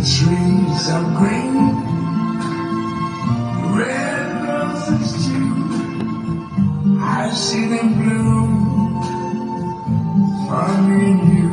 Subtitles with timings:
[0.00, 1.56] trees of green,
[3.76, 5.52] red roses too.
[7.02, 9.02] I see them bloom
[10.48, 11.50] for me and you,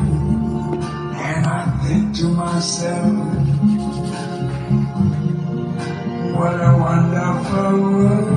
[1.27, 3.13] and I think to myself,
[6.37, 8.36] what a wonderful world.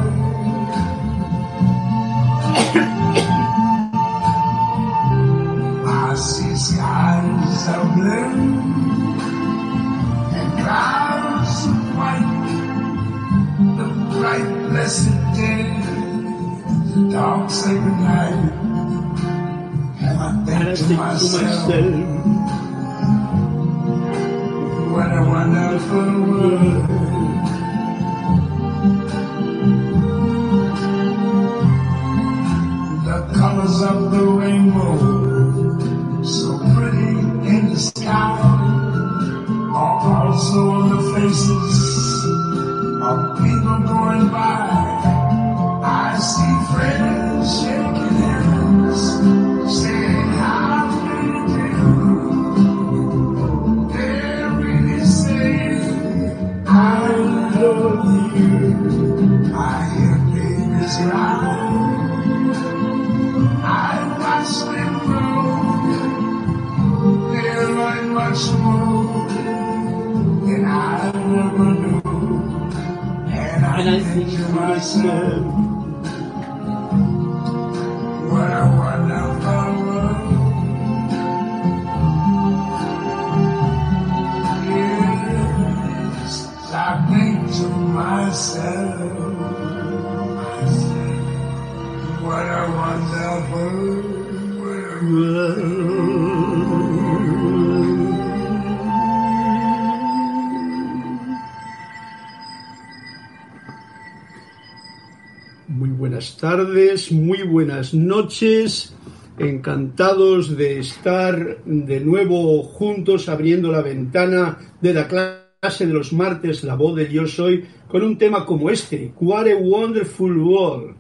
[105.71, 108.93] Muy buenas tardes, muy buenas noches.
[109.39, 116.65] Encantados de estar de nuevo juntos abriendo la ventana de la clase de los martes,
[116.65, 120.97] la voz del yo soy, con un tema como este, What a Wonderful World.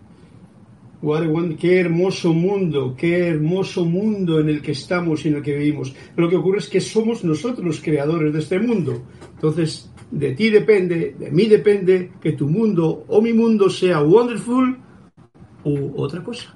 [1.02, 5.42] What a qué hermoso mundo, qué hermoso mundo en el que estamos y en el
[5.42, 5.94] que vivimos.
[6.14, 9.02] Lo que ocurre es que somos nosotros los creadores de este mundo.
[9.34, 14.76] Entonces, de ti depende, de mí depende que tu mundo o mi mundo sea wonderful
[15.64, 16.54] u otra cosa.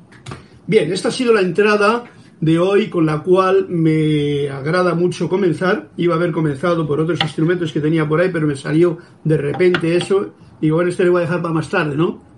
[0.67, 2.05] Bien, esta ha sido la entrada
[2.39, 5.91] de hoy con la cual me agrada mucho comenzar.
[5.97, 9.39] Iba a haber comenzado por otros instrumentos que tenía por ahí, pero me salió de
[9.39, 10.35] repente eso.
[10.61, 12.34] Y bueno, este le voy a dejar para más tarde, ¿no?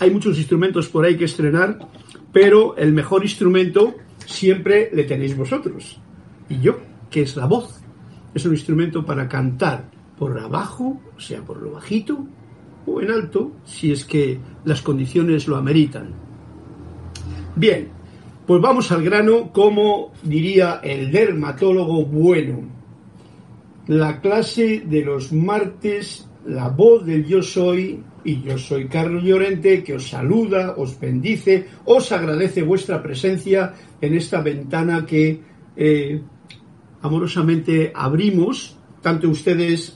[0.00, 1.78] Hay muchos instrumentos por ahí que estrenar,
[2.32, 3.94] pero el mejor instrumento
[4.26, 6.00] siempre le tenéis vosotros.
[6.48, 6.78] Y yo,
[7.10, 7.80] que es la voz.
[8.34, 12.26] Es un instrumento para cantar por abajo, o sea, por lo bajito,
[12.86, 16.14] o en alto, si es que las condiciones lo ameritan.
[17.56, 17.88] Bien,
[18.46, 22.62] pues vamos al grano, como diría el dermatólogo bueno.
[23.86, 29.84] La clase de los martes, la voz del yo soy, y yo soy Carlos Llorente,
[29.84, 35.40] que os saluda, os bendice, os agradece vuestra presencia en esta ventana que
[35.76, 36.20] eh,
[37.02, 39.94] amorosamente abrimos, tanto ustedes,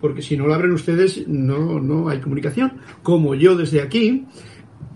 [0.00, 4.26] porque si no lo abren ustedes no, no hay comunicación, como yo desde aquí,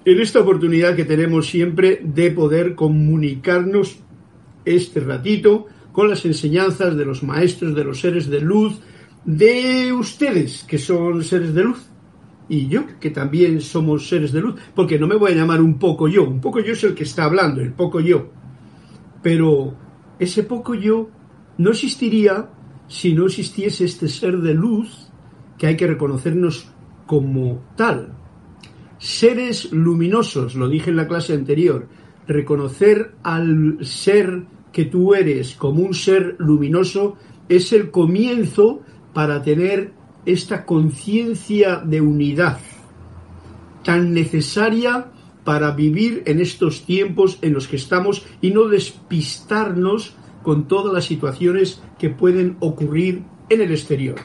[0.05, 3.99] en esta oportunidad que tenemos siempre de poder comunicarnos
[4.65, 8.81] este ratito con las enseñanzas de los maestros, de los seres de luz,
[9.25, 11.90] de ustedes, que son seres de luz,
[12.51, 15.79] y yo, que también somos seres de luz, porque no me voy a llamar un
[15.79, 18.33] poco yo, un poco yo es el que está hablando, el poco yo,
[19.23, 19.73] pero
[20.19, 21.09] ese poco yo
[21.59, 22.51] no existiría
[22.89, 25.13] si no existiese este ser de luz
[25.59, 26.69] que hay que reconocernos
[27.07, 28.15] como tal.
[28.99, 31.87] Seres luminosos, lo dije en la clase anterior,
[32.27, 34.43] reconocer al ser
[34.73, 37.17] que tú eres como un ser luminoso
[37.49, 38.81] es el comienzo
[39.13, 42.59] para tener esta conciencia de unidad
[43.85, 45.11] tan necesaria
[45.45, 51.05] para vivir en estos tiempos en los que estamos y no despistarnos con todas las
[51.05, 54.17] situaciones que pueden ocurrir en el exterior.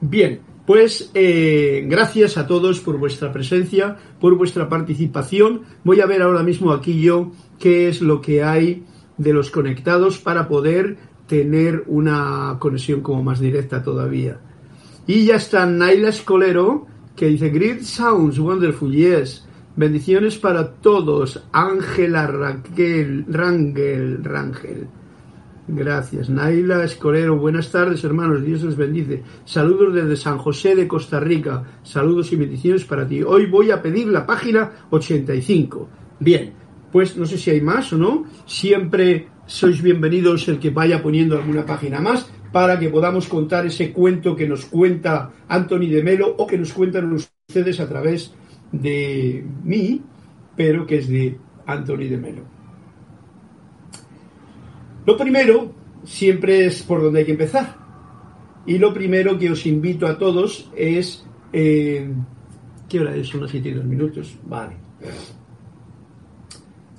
[0.00, 5.62] Bien, pues eh, gracias a todos por vuestra presencia, por vuestra participación.
[5.84, 8.84] Voy a ver ahora mismo aquí yo qué es lo que hay
[9.16, 14.40] de los conectados para poder tener una conexión como más directa todavía.
[15.08, 19.42] Y ya está Naila Escolero que dice Great sounds, wonderful, yes.
[19.74, 21.42] Bendiciones para todos.
[21.50, 24.86] Ángela Raquel, Rangel, Rangel.
[25.66, 26.28] Gracias.
[26.28, 29.22] Naila Escolero, buenas tardes hermanos, Dios les bendice.
[29.46, 31.64] Saludos desde San José de Costa Rica.
[31.82, 33.22] Saludos y bendiciones para ti.
[33.22, 35.88] Hoy voy a pedir la página 85.
[36.20, 36.52] Bien,
[36.92, 38.26] pues no sé si hay más o no.
[38.44, 43.92] Siempre sois bienvenidos el que vaya poniendo alguna página más para que podamos contar ese
[43.92, 48.32] cuento que nos cuenta Anthony de Melo o que nos cuentan ustedes a través
[48.72, 50.02] de mí,
[50.56, 51.36] pero que es de
[51.66, 52.42] Anthony de Melo.
[55.06, 55.72] Lo primero
[56.04, 57.76] siempre es por donde hay que empezar.
[58.66, 61.24] Y lo primero que os invito a todos es...
[61.52, 62.12] Eh,
[62.88, 63.32] ¿Qué hora es?
[63.34, 64.38] Las 7 y 2 minutos.
[64.44, 64.76] Vale.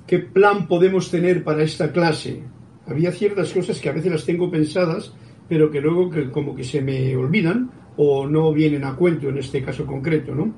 [0.06, 2.42] ¿Qué plan podemos tener para esta clase?
[2.86, 5.12] Había ciertas cosas que a veces las tengo pensadas,
[5.50, 9.38] pero que luego que como que se me olvidan o no vienen a cuento en
[9.38, 10.54] este caso concreto, ¿no?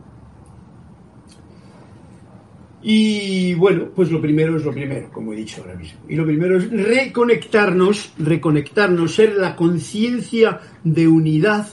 [2.83, 6.00] Y bueno, pues lo primero es lo primero, como he dicho ahora mismo.
[6.11, 11.69] Y lo primero es reconectarnos, reconectarnos, ser la conciencia de unidad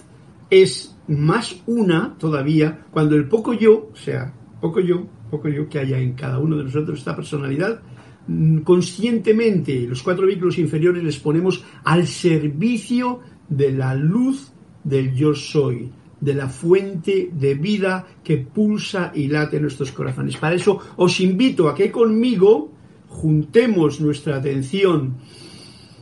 [0.50, 5.80] es más una todavía cuando el poco yo, o sea, poco yo, poco yo que
[5.80, 7.82] haya en cada uno de nosotros esta personalidad,
[8.64, 14.52] conscientemente los cuatro vehículos inferiores les ponemos al servicio de la luz
[14.84, 15.92] del yo soy,
[16.22, 20.38] de la fuente de vida que pulsa y late nuestros corazones.
[20.38, 22.72] Para eso os invito a que conmigo
[23.08, 25.16] juntemos nuestra atención,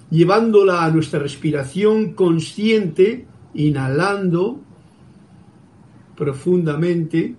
[0.10, 4.60] llevándola a nuestra respiración consciente, inhalando
[6.16, 7.36] profundamente,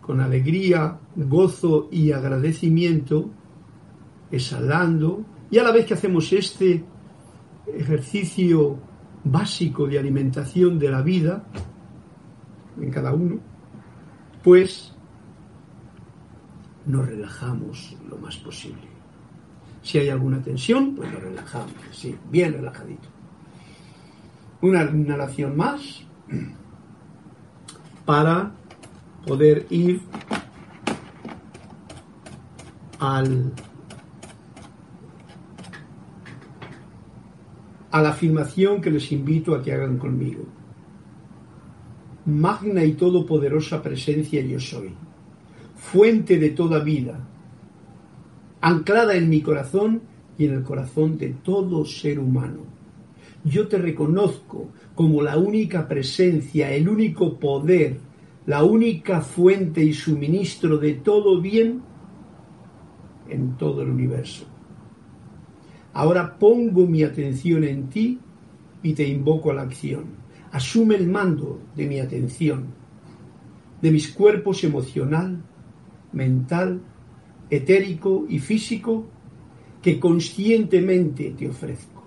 [0.00, 3.30] con alegría, gozo y agradecimiento,
[4.30, 6.84] exhalando, y a la vez que hacemos este
[7.66, 8.78] ejercicio
[9.24, 11.44] básico de alimentación de la vida,
[12.80, 13.38] en cada uno,
[14.42, 14.92] pues
[16.86, 18.88] nos relajamos lo más posible.
[19.82, 23.08] Si hay alguna tensión, pues nos relajamos, sí, bien relajadito.
[24.62, 26.02] Una inhalación más
[28.04, 28.52] para
[29.26, 30.00] poder ir
[32.98, 33.52] al
[37.96, 40.44] a la afirmación que les invito a que hagan conmigo
[42.26, 44.90] magna y todopoderosa presencia yo soy,
[45.76, 47.24] fuente de toda vida,
[48.60, 50.02] anclada en mi corazón
[50.36, 52.64] y en el corazón de todo ser humano.
[53.44, 58.00] Yo te reconozco como la única presencia, el único poder,
[58.46, 61.80] la única fuente y suministro de todo bien
[63.28, 64.46] en todo el universo.
[65.96, 68.18] Ahora pongo mi atención en ti
[68.82, 70.26] y te invoco a la acción
[70.56, 72.66] asume el mando de mi atención,
[73.82, 75.42] de mis cuerpos emocional,
[76.12, 76.80] mental,
[77.50, 79.04] etérico y físico
[79.82, 82.02] que conscientemente te ofrezco.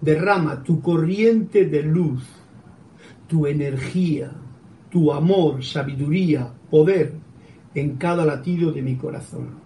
[0.00, 2.24] Derrama tu corriente de luz,
[3.28, 4.32] tu energía,
[4.90, 7.14] tu amor, sabiduría, poder
[7.74, 9.61] en cada latido de mi corazón.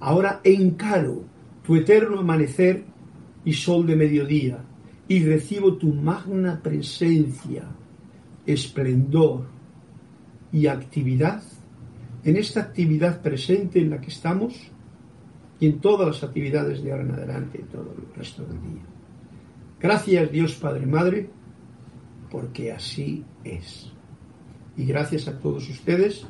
[0.00, 1.24] Ahora encaro
[1.64, 2.84] tu eterno amanecer
[3.44, 4.64] y sol de mediodía,
[5.08, 7.64] y recibo tu magna presencia,
[8.46, 9.46] esplendor
[10.52, 11.42] y actividad
[12.24, 14.54] en esta actividad presente en la que estamos
[15.58, 18.82] y en todas las actividades de ahora en adelante, todo el resto del día.
[19.80, 21.30] Gracias Dios Padre Madre,
[22.30, 23.90] porque así es.
[24.76, 26.26] Y gracias a todos ustedes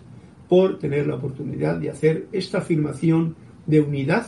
[0.48, 3.36] por tener la oportunidad de hacer esta afirmación
[3.70, 4.26] de unidad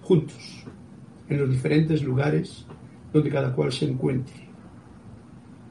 [0.00, 0.64] juntos
[1.28, 2.66] en los diferentes lugares
[3.12, 4.48] donde cada cual se encuentre.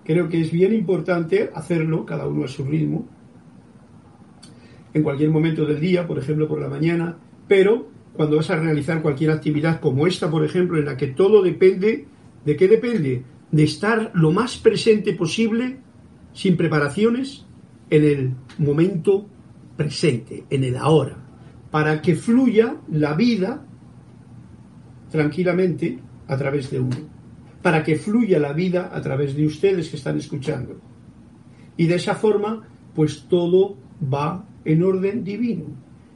[0.06, 3.08] Creo que es bien importante hacerlo, cada uno a su ritmo,
[4.94, 9.02] en cualquier momento del día, por ejemplo por la mañana, pero cuando vas a realizar
[9.02, 12.06] cualquier actividad como esta, por ejemplo, en la que todo depende,
[12.46, 13.24] ¿de qué depende?
[13.52, 15.78] De estar lo más presente posible,
[16.34, 17.46] sin preparaciones,
[17.90, 19.28] en el momento
[19.76, 21.18] presente, en el ahora,
[21.72, 23.66] para que fluya la vida
[25.10, 26.98] tranquilamente a través de uno,
[27.62, 30.80] para que fluya la vida a través de ustedes que están escuchando.
[31.78, 35.66] Y de esa forma, pues todo va en orden divino,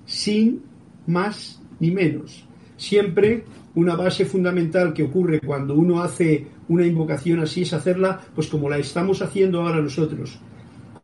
[0.05, 0.63] sin
[1.07, 2.47] más ni menos.
[2.75, 3.45] Siempre
[3.75, 8.69] una base fundamental que ocurre cuando uno hace una invocación así es hacerla, pues como
[8.69, 10.39] la estamos haciendo ahora nosotros,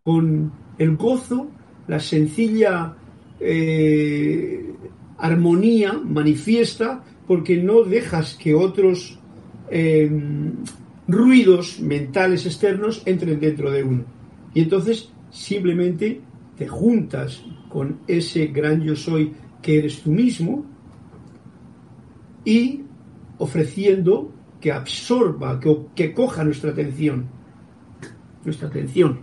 [0.03, 1.49] con el gozo,
[1.87, 2.95] la sencilla
[3.39, 4.73] eh,
[5.17, 9.19] armonía manifiesta porque no dejas que otros
[9.69, 10.53] em,
[11.07, 14.03] ruidos mentales externos entren dentro de uno.
[14.53, 16.21] Y entonces simplemente
[16.57, 20.65] te juntas con ese gran yo soy que eres tú mismo
[22.45, 22.81] y
[23.37, 27.25] ofreciendo que absorba, que, que coja nuestra atención,
[28.45, 29.19] nuestra atención,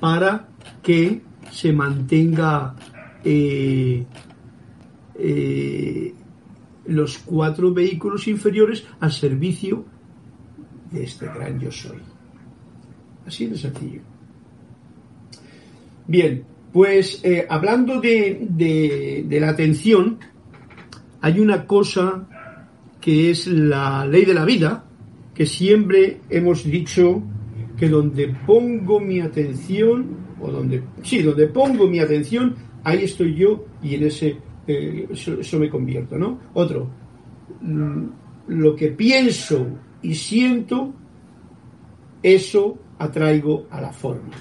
[0.00, 0.48] para
[0.82, 2.74] que se mantenga
[3.22, 4.04] eh,
[5.14, 6.14] eh,
[6.86, 9.84] los cuatro vehículos inferiores al servicio
[10.90, 11.98] de este gran yo soy.
[13.26, 14.00] Así de sencillo.
[16.06, 16.42] Bien,
[16.72, 20.18] pues eh, hablando de, de, la atención,
[21.20, 22.26] hay una cosa
[23.00, 24.84] que es la ley de la vida,
[25.34, 27.22] que siempre hemos dicho
[27.76, 33.64] que donde pongo mi atención, o donde, sí, donde pongo mi atención, ahí estoy yo
[33.82, 36.38] y en ese, eh, eso, me convierto, ¿no?
[36.54, 36.88] Otro,
[37.60, 38.04] mm,
[38.48, 39.66] lo que pienso
[40.02, 40.92] y siento,
[42.22, 44.32] eso atraigo a la forma.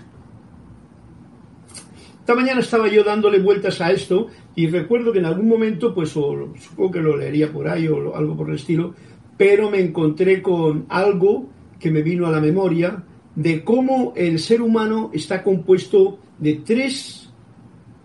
[2.19, 6.15] Esta mañana estaba yo dándole vueltas a esto y recuerdo que en algún momento, pues
[6.17, 8.93] o, supongo que lo leería por ahí o algo por el estilo,
[9.37, 13.03] pero me encontré con algo que me vino a la memoria
[13.35, 17.29] de cómo el ser humano está compuesto de tres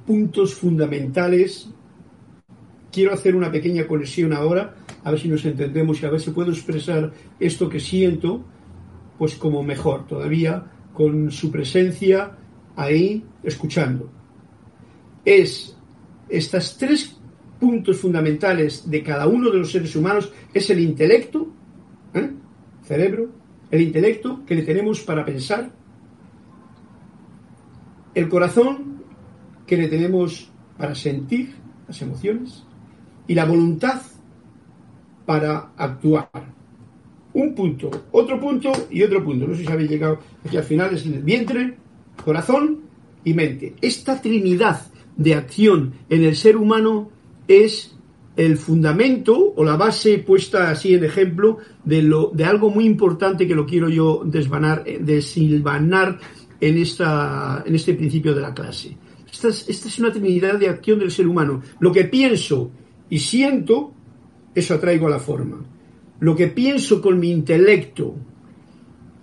[0.06, 1.68] puntos fundamentales.
[2.92, 6.30] Quiero hacer una pequeña conexión ahora, a ver si nos entendemos y a ver si
[6.30, 8.44] puedo expresar esto que siento,
[9.18, 10.64] pues como mejor todavía,
[10.94, 12.36] con su presencia
[12.76, 14.10] ahí escuchando.
[15.24, 15.76] Es
[16.28, 17.16] estas tres
[17.58, 21.48] puntos fundamentales de cada uno de los seres humanos, es el intelecto,
[22.14, 22.30] ¿eh?
[22.82, 23.30] cerebro,
[23.70, 25.70] el intelecto que le tenemos para pensar,
[28.14, 29.02] el corazón
[29.66, 31.54] que le tenemos para sentir
[31.86, 32.64] las emociones
[33.26, 34.00] y la voluntad
[35.24, 36.30] para actuar.
[37.34, 39.46] Un punto, otro punto y otro punto.
[39.46, 41.76] No sé si habéis llegado aquí al final, es el vientre,
[42.24, 42.82] corazón
[43.24, 43.74] y mente.
[43.82, 44.80] Esta trinidad
[45.16, 47.10] de acción en el ser humano
[47.48, 47.95] es
[48.36, 53.46] el fundamento o la base puesta así en ejemplo de, lo, de algo muy importante
[53.46, 56.18] que lo quiero yo desvanar, eh, desilvanar
[56.60, 58.96] en, esta, en este principio de la clase.
[59.30, 61.62] Esta es, esta es una trinidad de acción del ser humano.
[61.80, 62.70] Lo que pienso
[63.08, 63.92] y siento,
[64.54, 65.64] eso atraigo a la forma.
[66.20, 68.16] Lo que pienso con mi intelecto,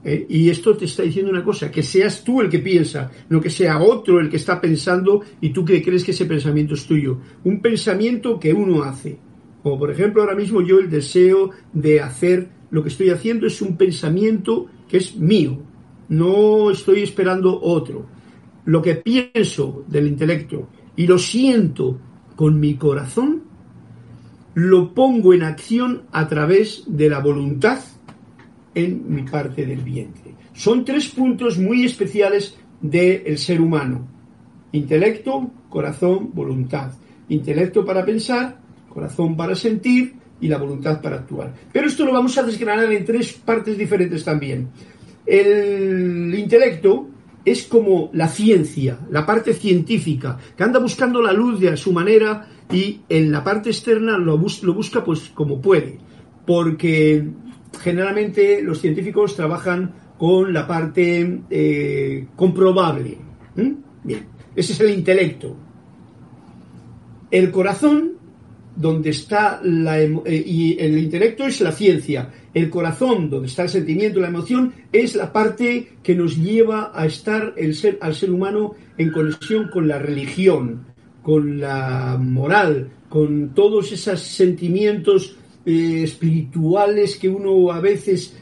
[0.06, 3.40] eh, y esto te está diciendo una cosa, que seas tú el que piensa, no
[3.40, 6.86] que sea otro el que está pensando y tú que crees que ese pensamiento es
[6.86, 7.20] tuyo.
[7.44, 9.18] Un pensamiento que uno hace.
[9.62, 13.62] Como por ejemplo ahora mismo yo el deseo de hacer lo que estoy haciendo es
[13.62, 15.60] un pensamiento que es mío.
[16.10, 18.06] No estoy esperando otro.
[18.66, 21.98] Lo que pienso del intelecto y lo siento
[22.36, 23.44] con mi corazón,
[24.56, 27.80] lo pongo en acción a través de la voluntad
[28.76, 30.34] en mi parte del vientre.
[30.54, 34.08] Son tres puntos muy especiales del ser humano.
[34.72, 36.92] Intelecto, corazón, voluntad.
[37.30, 41.54] Intelecto para pensar, corazón para sentir y la voluntad para actuar.
[41.72, 44.70] Pero esto lo vamos a desgranar en tres partes diferentes también.
[45.26, 47.08] El intelecto
[47.46, 51.92] es como la ciencia, la parte científica, que anda buscando la luz de a su
[51.92, 56.00] manera y en la parte externa lo, lo busca pues como puede,
[56.46, 57.26] porque
[57.80, 63.18] generalmente los científicos trabajan con la parte eh, comprobable.
[63.56, 64.26] Bien,
[64.56, 65.56] ese es el intelecto.
[67.32, 68.14] El corazón,
[68.76, 72.32] donde está la eh, y el intelecto es la ciencia.
[72.54, 77.06] El corazón, donde está el sentimiento, la emoción, es la parte que nos lleva a
[77.06, 80.86] estar el ser, al ser humano en conexión con la religión,
[81.22, 88.38] con la moral, con todos esos sentimientos eh, espirituales que uno a veces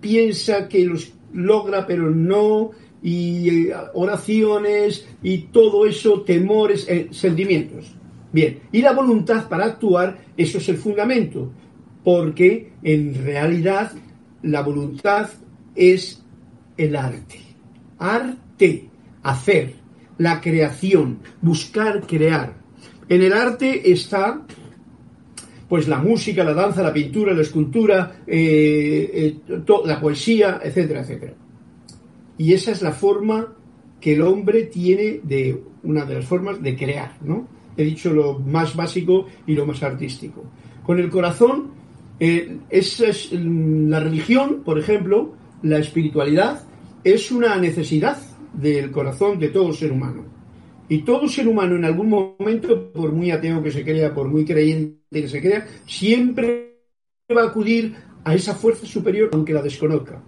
[0.00, 7.94] piensa que los logra pero no, y eh, oraciones y todo eso, temores, eh, sentimientos.
[8.32, 11.52] Bien, y la voluntad para actuar, eso es el fundamento,
[12.02, 13.92] porque en realidad
[14.42, 15.30] la voluntad
[15.74, 16.22] es
[16.76, 17.40] el arte.
[17.98, 18.90] Arte,
[19.22, 19.74] hacer,
[20.18, 22.54] la creación, buscar crear.
[23.08, 24.44] En el arte está
[25.68, 31.34] pues la música, la danza, la pintura, la escultura, eh, eh, la poesía, etcétera, etcétera.
[32.38, 33.54] Y esa es la forma
[34.00, 37.48] que el hombre tiene de una de las formas de crear, ¿no?
[37.76, 40.44] He dicho lo más básico y lo más artístico.
[40.84, 41.70] Con el corazón,
[42.20, 46.62] eh, es la religión, por ejemplo, la espiritualidad,
[47.04, 48.18] es una necesidad
[48.52, 50.24] del corazón de todo ser humano.
[50.88, 54.44] Y todo ser humano en algún momento, por muy ateo que se crea, por muy
[54.44, 56.76] creyente que se crea, siempre
[57.34, 57.94] va a acudir
[58.24, 60.22] a esa fuerza superior aunque la desconozca.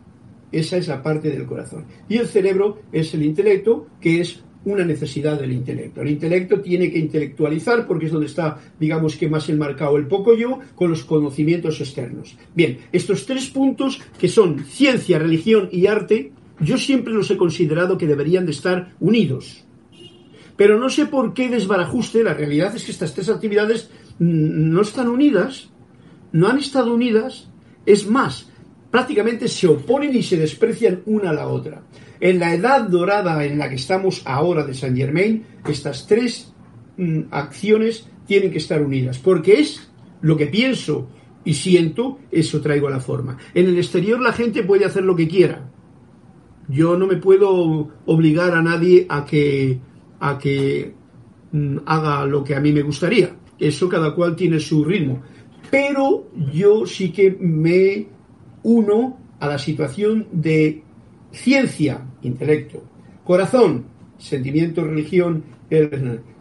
[0.50, 1.84] Esa es la parte del corazón.
[2.08, 6.02] Y el cerebro es el intelecto, que es una necesidad del intelecto.
[6.02, 10.34] El intelecto tiene que intelectualizar porque es donde está, digamos que más enmarcado el poco
[10.34, 12.36] yo con los conocimientos externos.
[12.54, 17.98] Bien, estos tres puntos que son ciencia, religión y arte, yo siempre los he considerado
[17.98, 19.64] que deberían de estar unidos.
[20.56, 25.08] Pero no sé por qué desbarajuste, la realidad es que estas tres actividades no están
[25.08, 25.70] unidas,
[26.32, 27.48] no han estado unidas,
[27.86, 28.48] es más,
[28.90, 31.82] prácticamente se oponen y se desprecian una a la otra.
[32.20, 36.52] En la edad dorada en la que estamos ahora de Saint Germain, estas tres
[36.96, 39.88] mm, acciones tienen que estar unidas, porque es
[40.20, 41.08] lo que pienso
[41.44, 43.38] y siento, eso traigo a la forma.
[43.54, 45.70] En el exterior la gente puede hacer lo que quiera.
[46.68, 49.78] Yo no me puedo obligar a nadie a que,
[50.20, 50.92] a que
[51.52, 53.37] mm, haga lo que a mí me gustaría.
[53.58, 55.22] Eso cada cual tiene su ritmo.
[55.70, 58.06] Pero yo sí que me
[58.62, 60.82] uno a la situación de
[61.30, 62.82] ciencia, intelecto,
[63.24, 63.84] corazón,
[64.16, 65.44] sentimiento, religión,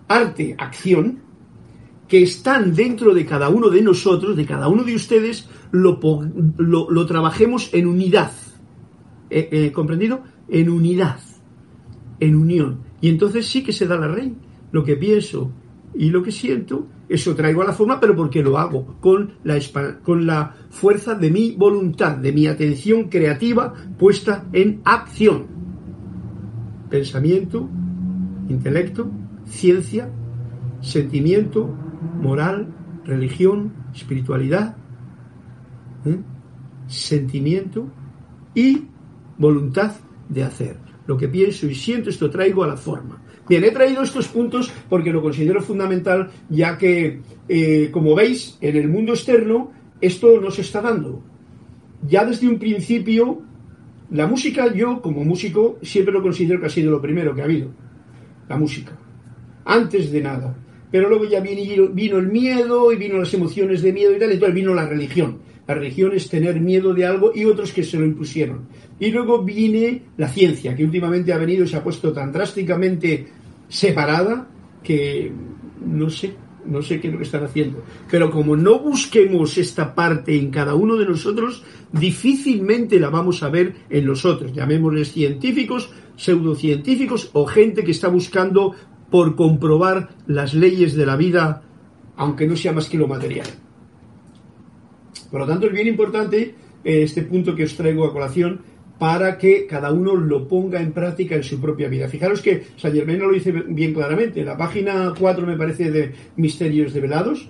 [0.08, 1.20] arte, acción,
[2.08, 6.00] que están dentro de cada uno de nosotros, de cada uno de ustedes, lo,
[6.58, 8.32] lo, trabajemos en unidad.
[9.30, 10.24] Eh, eh, ¿Comprendido?
[10.48, 11.20] En unidad,
[12.20, 12.80] en unión.
[13.02, 14.34] Y entonces sí que se da la rey.
[14.72, 15.52] Lo que pienso
[15.96, 20.56] y lo que siento eso traigo a la forma, pero porque lo hago con la,
[20.70, 25.48] fuerza de mi voluntad, de mi atención creativa puesta en acción.
[26.90, 27.70] Pensamiento,
[28.50, 29.10] intelecto,
[29.46, 30.10] ciencia,
[30.82, 31.74] sentimiento,
[32.22, 32.74] moral,
[33.06, 34.76] religión, espiritualidad,
[36.06, 36.20] ¿eh?
[36.88, 37.88] sentimiento
[38.54, 38.84] y
[39.38, 39.94] voluntad
[40.28, 40.78] de hacer.
[41.06, 43.22] Lo que pienso y siento, esto traigo a la forma.
[43.50, 48.76] Bien, he traído estos puntos porque lo considero fundamental, ya que, eh, como veis, en
[48.76, 51.24] el mundo externo esto no se está dando.
[52.08, 53.42] Ya desde un principio,
[54.12, 57.46] la música, yo como músico, siempre lo considero que ha sido lo primero que ha
[57.46, 57.72] habido.
[58.48, 58.98] La música.
[59.66, 60.56] Antes de nada.
[60.92, 64.34] Pero luego ya vino, el miedo y vino las emociones de miedo y tal, y
[64.34, 65.40] entonces vino la religión.
[65.68, 68.70] La religión es tener miedo de algo y otros que se lo impusieron.
[69.00, 73.28] Y luego viene la ciencia, que últimamente ha venido y se ha puesto tan drásticamente
[73.70, 74.48] separada
[74.84, 75.32] que
[75.86, 76.34] no sé,
[76.66, 77.84] no sé qué es lo que están haciendo.
[78.10, 83.50] Pero como no busquemos esta parte en cada uno de nosotros, difícilmente la vamos a
[83.50, 84.54] ver en nosotros.
[84.54, 88.76] Llamémosles científicos, pseudocientíficos o gente que está buscando
[89.10, 91.64] por comprobar las leyes de la vida,
[92.18, 93.48] aunque no sea más que lo material.
[95.32, 98.62] Por lo tanto, es bien importante eh, este punto que os traigo a colación
[99.00, 102.08] para que cada uno lo ponga en práctica en su propia vida.
[102.08, 104.40] Fijaros que San Germain lo dice bien claramente.
[104.40, 107.48] En la página 4, me parece, de Misterios Develados,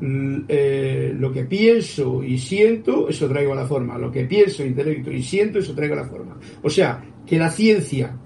[0.00, 3.96] mm, eh, lo que pienso y siento, eso traigo a la forma.
[3.96, 6.36] Lo que pienso, intelecto y siento, eso traigo a la forma.
[6.62, 8.16] O sea, que la ciencia,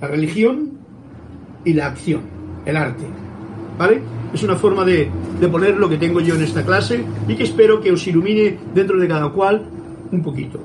[0.00, 0.78] la religión
[1.64, 2.22] y la acción,
[2.66, 3.04] el arte.
[3.78, 4.00] ¿Vale?
[4.34, 5.08] Es una forma de,
[5.40, 8.58] de poner lo que tengo yo en esta clase y que espero que os ilumine
[8.74, 9.64] dentro de cada cual
[10.10, 10.60] un poquito.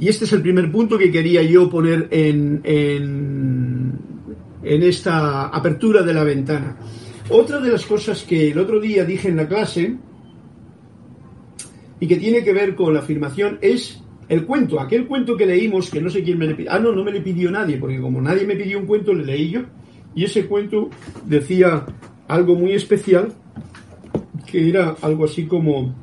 [0.00, 3.92] Y este es el primer punto que quería yo poner en, en,
[4.62, 6.78] en esta apertura de la ventana.
[7.28, 9.94] Otra de las cosas que el otro día dije en la clase
[12.00, 15.90] y que tiene que ver con la afirmación es el cuento, aquel cuento que leímos,
[15.90, 16.72] que no sé quién me le pidió.
[16.72, 19.26] Ah, no, no me le pidió nadie, porque como nadie me pidió un cuento, le
[19.26, 19.60] leí yo.
[20.14, 20.88] Y ese cuento
[21.26, 21.84] decía
[22.26, 23.34] algo muy especial,
[24.46, 25.94] que era algo así como,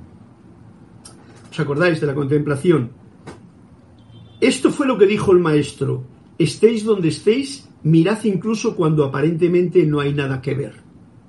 [1.50, 2.92] ¿os acordáis de la contemplación?
[4.40, 6.04] Esto fue lo que dijo el maestro.
[6.38, 10.74] Estéis donde estéis, mirad incluso cuando aparentemente no hay nada que ver.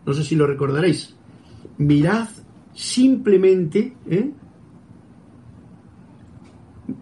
[0.04, 1.16] No sé si lo recordaréis.
[1.78, 2.28] Mirad
[2.74, 4.30] simplemente, ¿eh?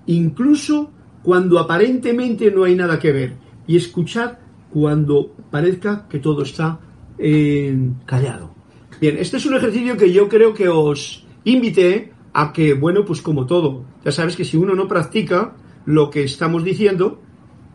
[0.06, 0.90] incluso
[1.22, 3.36] cuando aparentemente no hay nada que ver.
[3.66, 4.38] Y escuchad
[4.70, 6.78] cuando parezca que todo está
[7.18, 8.54] eh, callado.
[9.00, 13.22] Bien, este es un ejercicio que yo creo que os invité a que, bueno, pues
[13.22, 17.20] como todo, ya sabes que si uno no practica, lo que estamos diciendo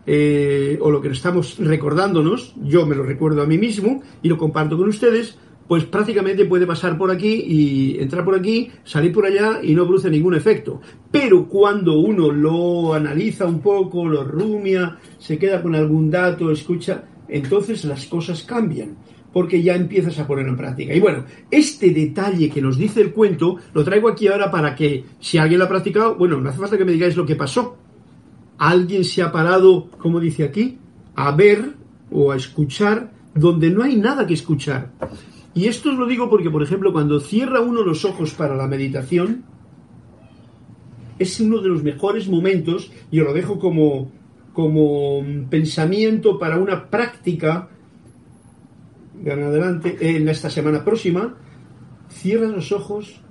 [0.06, 4.38] eh, o lo que estamos recordándonos, yo me lo recuerdo a mí mismo y lo
[4.38, 9.26] comparto con ustedes, pues prácticamente puede pasar por aquí y entrar por aquí, salir por
[9.26, 10.82] allá y no produce ningún efecto.
[11.10, 17.06] Pero cuando uno lo analiza un poco, lo rumia, se queda con algún dato, escucha,
[17.30, 18.98] entonces las cosas cambian
[19.32, 20.94] porque ya empiezas a ponerlo en práctica.
[20.94, 25.06] Y bueno, este detalle que nos dice el cuento lo traigo aquí ahora para que
[25.20, 27.78] si alguien lo ha practicado, bueno, no hace falta que me digáis lo que pasó,
[28.70, 30.78] alguien se ha parado, como dice aquí,
[31.16, 31.74] a ver
[32.12, 34.92] o a escuchar donde no hay nada que escuchar.
[35.56, 38.68] Y esto os lo digo porque, por ejemplo, cuando cierra uno los ojos para la
[38.68, 39.46] meditación,
[41.18, 44.12] es uno de los mejores momentos, y os lo dejo como,
[44.54, 47.68] como pensamiento para una práctica
[49.28, 51.36] adelante en esta semana próxima
[52.10, 53.22] cierras los ojos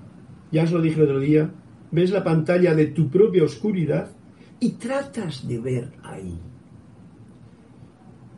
[0.53, 1.51] ya os lo dije el otro día
[1.90, 4.12] ves la pantalla de tu propia oscuridad
[4.61, 6.38] y tratas de ver ahí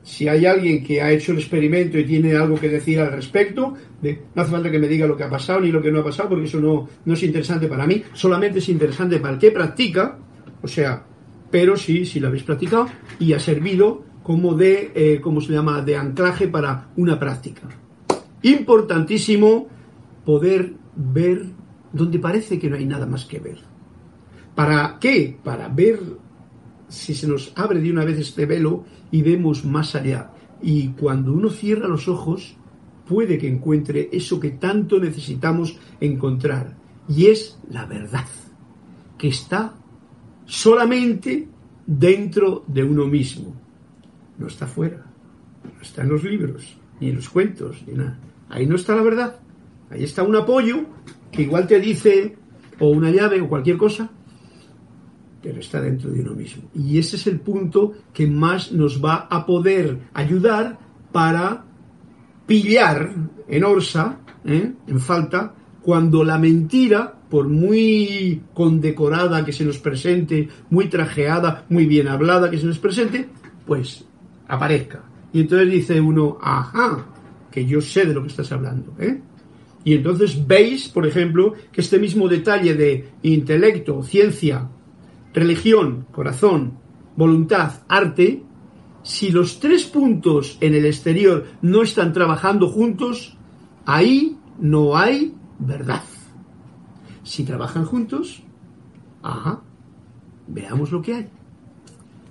[0.02, 3.74] si hay alguien que ha hecho el experimento y tiene algo que decir al respecto,
[4.02, 6.04] no hace falta que me diga lo que ha pasado ni lo que no ha
[6.04, 9.52] pasado, porque eso no, no es interesante para mí, solamente es interesante para el que
[9.52, 10.18] practica,
[10.60, 11.04] o sea,
[11.50, 15.82] pero sí, si lo habéis practicado y ha servido como de, eh, ¿cómo se llama?,
[15.82, 17.62] de anclaje para una práctica.
[18.42, 19.68] Importantísimo
[20.24, 21.44] poder ver
[21.92, 23.71] donde parece que no hay nada más que ver.
[24.54, 25.38] ¿Para qué?
[25.42, 26.00] Para ver
[26.88, 30.30] si se nos abre de una vez este velo y vemos más allá.
[30.60, 32.56] Y cuando uno cierra los ojos,
[33.06, 36.76] puede que encuentre eso que tanto necesitamos encontrar.
[37.08, 38.26] Y es la verdad,
[39.18, 39.74] que está
[40.44, 41.48] solamente
[41.86, 43.54] dentro de uno mismo.
[44.38, 45.04] No está fuera,
[45.64, 48.18] no está en los libros, ni en los cuentos, ni nada.
[48.48, 49.40] Ahí no está la verdad.
[49.90, 50.84] Ahí está un apoyo
[51.30, 52.36] que igual te dice,
[52.78, 54.10] o una llave, o cualquier cosa,
[55.42, 56.62] pero está dentro de uno mismo.
[56.74, 60.78] Y ese es el punto que más nos va a poder ayudar
[61.10, 61.64] para
[62.46, 63.14] pillar
[63.48, 64.72] en orsa, ¿eh?
[64.86, 71.86] en falta, cuando la mentira, por muy condecorada que se nos presente, muy trajeada, muy
[71.86, 73.28] bien hablada que se nos presente,
[73.66, 74.04] pues
[74.48, 75.02] aparezca.
[75.32, 77.06] Y entonces dice uno, ajá,
[77.50, 78.94] que yo sé de lo que estás hablando.
[78.98, 79.20] ¿eh?
[79.84, 84.68] Y entonces veis, por ejemplo, que este mismo detalle de intelecto, ciencia,
[85.34, 86.78] religión, corazón,
[87.16, 88.42] voluntad, arte,
[89.02, 93.36] si los tres puntos en el exterior no están trabajando juntos,
[93.84, 96.02] ahí no hay verdad.
[97.22, 98.42] Si trabajan juntos,
[100.46, 101.28] veamos lo que hay.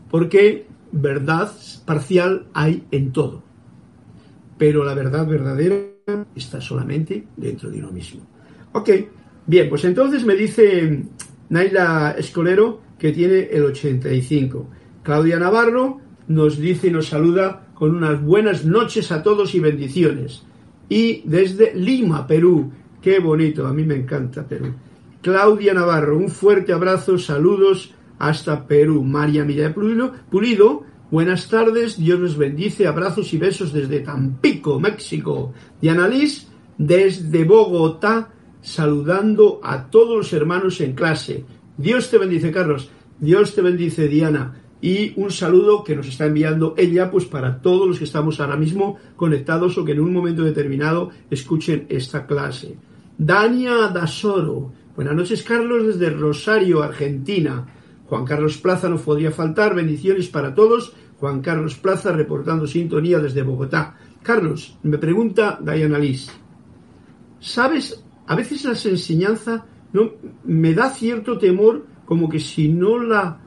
[0.10, 1.52] Porque verdad
[1.86, 3.44] parcial hay en todo.
[4.58, 5.76] Pero la verdad verdadera
[6.36, 8.22] está solamente dentro de uno mismo.
[8.74, 8.90] Ok,
[9.48, 11.06] bien, pues entonces me dice
[11.50, 14.68] Naila Escolero que tiene el 85.
[15.02, 20.44] Claudia Navarro nos dice y nos saluda con unas buenas noches a todos y bendiciones.
[20.88, 22.72] Y desde Lima, Perú.
[23.02, 24.76] Qué bonito, a mí me encanta Perú.
[25.24, 29.04] Claudia Navarro, un fuerte abrazo, saludos hasta Perú.
[29.04, 35.54] María Milla Pulido, Pulido buenas tardes, Dios les bendice, abrazos y besos desde Tampico, México.
[35.82, 38.30] Diana Liz, desde Bogotá,
[38.62, 41.46] saludando a todos los hermanos en clase.
[41.82, 42.90] Dios te bendice, Carlos.
[43.20, 44.62] Dios te bendice, Diana.
[44.82, 48.56] Y un saludo que nos está enviando ella, pues para todos los que estamos ahora
[48.56, 52.78] mismo conectados o que en un momento determinado escuchen esta clase.
[53.18, 54.74] Dania Dasoro.
[54.96, 57.66] Buenas noches, Carlos, desde Rosario, Argentina.
[58.08, 59.74] Juan Carlos Plaza no podría faltar.
[59.74, 60.94] Bendiciones para todos.
[61.20, 63.98] Juan Carlos Plaza reportando sintonía desde Bogotá.
[64.22, 66.30] Carlos, me pregunta Diana Liz.
[67.40, 68.04] ¿Sabes?
[68.28, 69.62] A veces las enseñanzas
[69.94, 70.12] no,
[70.44, 73.40] me da cierto temor como que si no la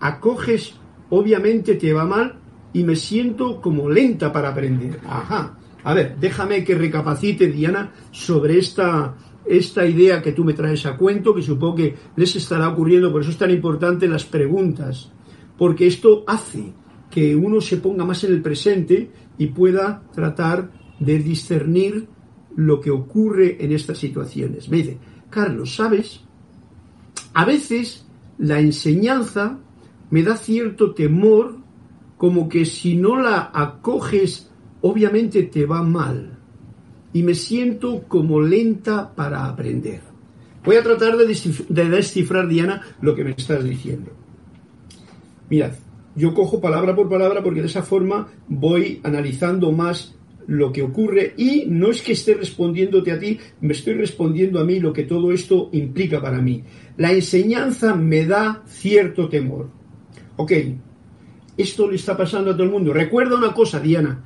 [0.00, 0.74] acoges,
[1.10, 2.38] obviamente te va mal
[2.72, 5.00] y me siento como lenta para aprender.
[5.06, 5.58] Ajá.
[5.84, 10.96] A ver, déjame que recapacite, Diana, sobre esta, esta idea que tú me traes a
[10.96, 15.10] cuento, que supongo que les estará ocurriendo, por eso es tan importante las preguntas,
[15.56, 16.72] porque esto hace
[17.10, 22.08] que uno se ponga más en el presente y pueda tratar de discernir
[22.56, 24.68] lo que ocurre en estas situaciones.
[24.68, 24.98] Me dice,
[25.30, 26.20] Carlos, ¿sabes?
[27.34, 28.06] A veces
[28.38, 29.58] la enseñanza
[30.10, 31.56] me da cierto temor,
[32.16, 36.38] como que si no la acoges, obviamente te va mal.
[37.12, 40.00] Y me siento como lenta para aprender.
[40.64, 44.10] Voy a tratar de descifrar, Diana, lo que me estás diciendo.
[45.48, 45.72] Mirad,
[46.14, 50.14] yo cojo palabra por palabra porque de esa forma voy analizando más
[50.48, 54.64] lo que ocurre y no es que esté respondiéndote a ti, me estoy respondiendo a
[54.64, 56.64] mí lo que todo esto implica para mí.
[56.96, 59.68] La enseñanza me da cierto temor.
[60.36, 60.52] Ok,
[61.56, 62.94] esto le está pasando a todo el mundo.
[62.94, 64.24] Recuerda una cosa, Diana,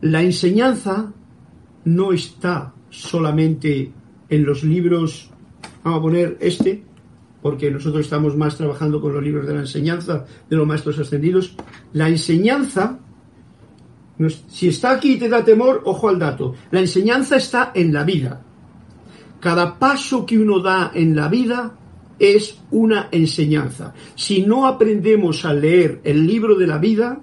[0.00, 1.12] la enseñanza
[1.84, 3.92] no está solamente
[4.30, 5.30] en los libros,
[5.84, 6.82] vamos a poner este,
[7.42, 11.54] porque nosotros estamos más trabajando con los libros de la enseñanza de los maestros ascendidos.
[11.92, 13.00] La enseñanza
[14.48, 16.54] si está aquí y te da temor, ojo al dato.
[16.70, 18.42] La enseñanza está en la vida.
[19.40, 21.76] Cada paso que uno da en la vida
[22.18, 23.94] es una enseñanza.
[24.16, 27.20] Si no aprendemos a leer el libro de la vida,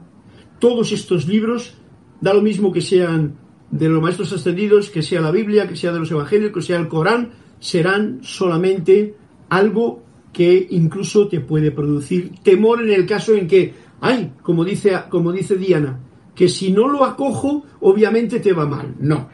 [0.60, 1.74] todos estos libros,
[2.22, 3.36] da lo mismo que sean
[3.72, 6.80] de los maestros ascendidos, que sea la Biblia, que sea de los evangelios, que sea
[6.80, 9.16] el Corán, serán solamente
[9.50, 14.94] algo que incluso te puede producir temor en el caso en que ay, como dice,
[15.10, 16.00] como dice Diana,
[16.36, 18.96] que si no lo acojo, obviamente te va mal.
[19.00, 19.30] No.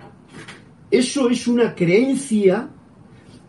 [0.90, 2.70] Eso es una creencia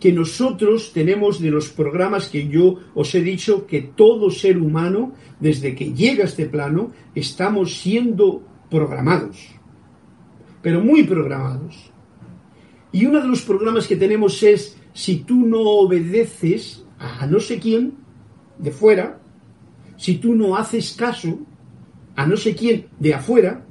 [0.01, 5.12] que nosotros tenemos de los programas que yo os he dicho que todo ser humano,
[5.38, 9.49] desde que llega a este plano, estamos siendo programados.
[10.61, 11.93] Pero muy programados.
[12.91, 17.59] Y uno de los programas que tenemos es, si tú no obedeces a no sé
[17.59, 17.95] quién
[18.59, 19.21] de fuera,
[19.97, 21.38] si tú no haces caso
[22.16, 23.64] a no sé quién de afuera,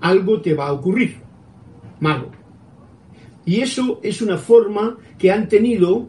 [0.00, 1.16] algo te va a ocurrir
[2.00, 2.30] malo.
[3.46, 6.08] Y eso es una forma que han tenido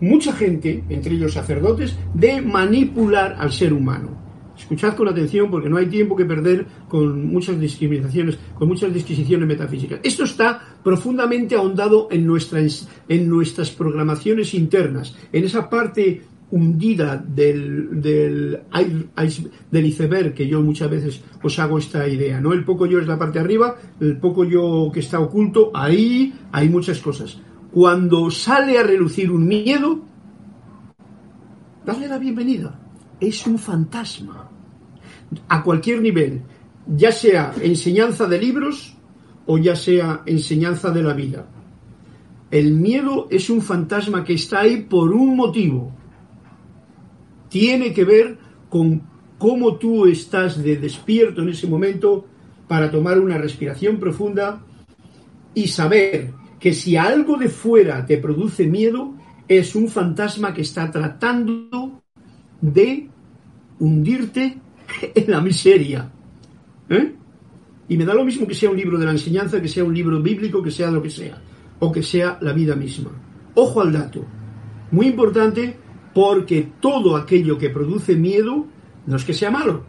[0.00, 4.22] mucha gente, entre ellos sacerdotes, de manipular al ser humano.
[4.56, 9.48] Escuchad con atención porque no hay tiempo que perder con muchas discriminaciones, con muchas disquisiciones
[9.48, 10.00] metafísicas.
[10.02, 18.00] Esto está profundamente ahondado en, nuestras, en nuestras programaciones internas, en esa parte hundida del,
[18.00, 18.60] del,
[19.70, 22.52] del, iceberg, que yo muchas veces os hago esta idea, ¿no?
[22.52, 26.68] El poco yo es la parte arriba, el poco yo que está oculto, ahí hay
[26.68, 27.38] muchas cosas.
[27.72, 30.00] Cuando sale a relucir un miedo,
[31.84, 32.78] dale la bienvenida.
[33.18, 34.48] Es un fantasma.
[35.48, 36.42] A cualquier nivel,
[36.86, 38.96] ya sea enseñanza de libros
[39.46, 41.46] o ya sea enseñanza de la vida.
[42.50, 45.92] El miedo es un fantasma que está ahí por un motivo
[47.54, 48.36] tiene que ver
[48.68, 49.00] con
[49.38, 52.26] cómo tú estás de despierto en ese momento
[52.66, 54.60] para tomar una respiración profunda
[55.54, 59.14] y saber que si algo de fuera te produce miedo,
[59.46, 62.02] es un fantasma que está tratando
[62.60, 63.08] de
[63.78, 64.58] hundirte
[65.14, 66.10] en la miseria.
[66.88, 67.14] ¿Eh?
[67.88, 69.94] Y me da lo mismo que sea un libro de la enseñanza, que sea un
[69.94, 71.40] libro bíblico, que sea lo que sea,
[71.78, 73.12] o que sea la vida misma.
[73.54, 74.26] Ojo al dato.
[74.90, 75.83] Muy importante
[76.14, 78.66] porque todo aquello que produce miedo
[79.06, 79.84] no es que sea malo,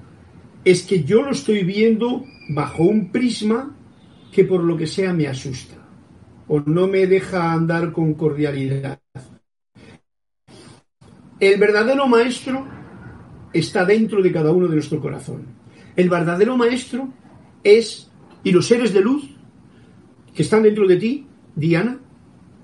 [0.66, 3.76] es que yo lo estoy viendo bajo un prisma
[4.32, 5.76] que por lo que sea me asusta
[6.48, 9.00] o no me deja andar con cordialidad.
[11.40, 12.68] El verdadero maestro
[13.54, 15.46] está dentro de cada uno de nuestro corazón.
[15.96, 17.10] El verdadero maestro
[17.64, 18.12] es,
[18.44, 19.30] y los seres de luz
[20.34, 22.00] que están dentro de ti, Diana,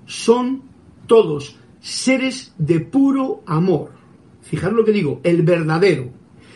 [0.06, 0.62] son
[1.06, 3.90] todos seres de puro amor.
[4.40, 6.10] Fijaros lo que digo, el verdadero.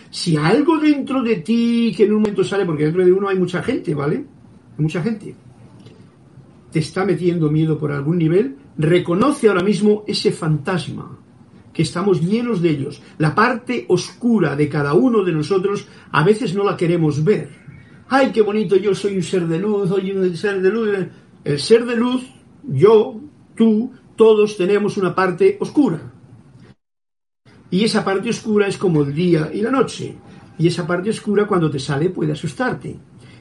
[0.09, 3.37] Si algo dentro de ti que en un momento sale, porque dentro de uno hay
[3.37, 4.17] mucha gente, ¿vale?
[4.17, 5.35] Hay mucha gente.
[6.71, 11.19] Te está metiendo miedo por algún nivel, reconoce ahora mismo ese fantasma,
[11.73, 13.03] que estamos llenos de ellos.
[13.19, 17.51] La parte oscura de cada uno de nosotros a veces no la queremos ver.
[18.09, 20.89] Ay, qué bonito, yo soy un ser de luz, soy un ser de luz.
[21.45, 22.23] El ser de luz,
[22.69, 23.21] yo,
[23.57, 26.01] tú, todos tenemos una parte oscura.
[27.71, 30.15] Y esa parte oscura es como el día y la noche.
[30.59, 32.97] Y esa parte oscura cuando te sale puede asustarte.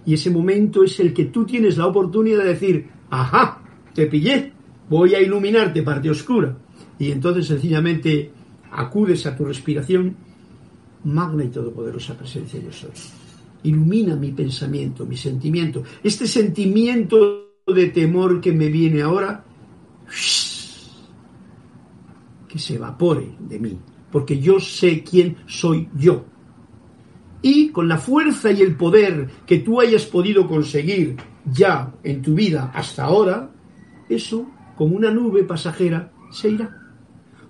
[0.05, 3.61] Y ese momento es el que tú tienes la oportunidad de decir, ajá,
[3.93, 4.51] te pillé,
[4.89, 6.55] voy a iluminarte parte oscura.
[6.99, 8.31] Y entonces sencillamente
[8.71, 10.15] acudes a tu respiración,
[11.05, 12.91] magna y todopoderosa presencia yo soy.
[13.63, 15.83] Ilumina mi pensamiento, mi sentimiento.
[16.03, 19.43] Este sentimiento de temor que me viene ahora,
[22.59, 23.79] se evapore de mí,
[24.11, 26.25] porque yo sé quién soy yo.
[27.41, 32.33] Y con la fuerza y el poder que tú hayas podido conseguir ya en tu
[32.33, 33.51] vida hasta ahora,
[34.09, 36.75] eso, como una nube pasajera, se irá.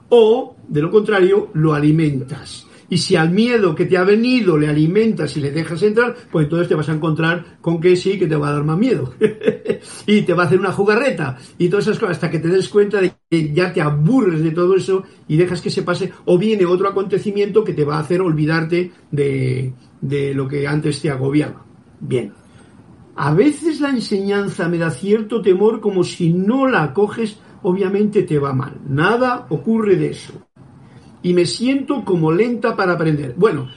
[0.09, 4.67] O, de lo contrario, lo alimentas y si al miedo que te ha venido le
[4.67, 8.27] alimentas y le dejas entrar, pues entonces te vas a encontrar con que sí, que
[8.27, 9.13] te va a dar más miedo.
[10.05, 12.69] y te va a hacer una jugarreta y todas esas cosas hasta que te des
[12.69, 16.11] cuenta de que ya te aburres de todo eso y dejas que se pase.
[16.25, 21.01] O viene otro acontecimiento que te va a hacer olvidarte de, de lo que antes
[21.01, 21.65] te agobiaba.
[21.99, 22.33] Bien.
[23.15, 28.37] A veces la enseñanza me da cierto temor como si no la coges, obviamente te
[28.37, 28.81] va mal.
[28.87, 30.45] Nada ocurre de eso
[31.25, 33.33] y me siento como lenta para aprender.
[33.35, 33.67] Bueno,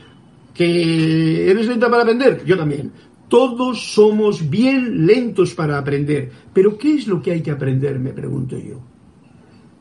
[0.52, 2.92] que eres lenta para aprender, yo también.
[3.26, 6.30] Todos somos bien lentos para aprender.
[6.52, 7.98] Pero ¿qué es lo que hay que aprender?
[7.98, 8.82] Me pregunto yo.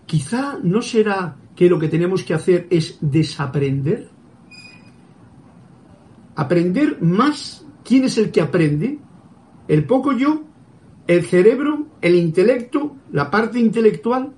[0.05, 4.11] Quizá no será que lo que tenemos que hacer es desaprender.
[6.37, 7.67] Aprender más.
[7.83, 8.97] ¿Quién es el que aprende?
[9.67, 10.43] ¿El poco yo?
[11.05, 11.85] ¿El cerebro?
[11.99, 12.95] ¿El intelecto?
[13.11, 14.36] ¿La parte intelectual?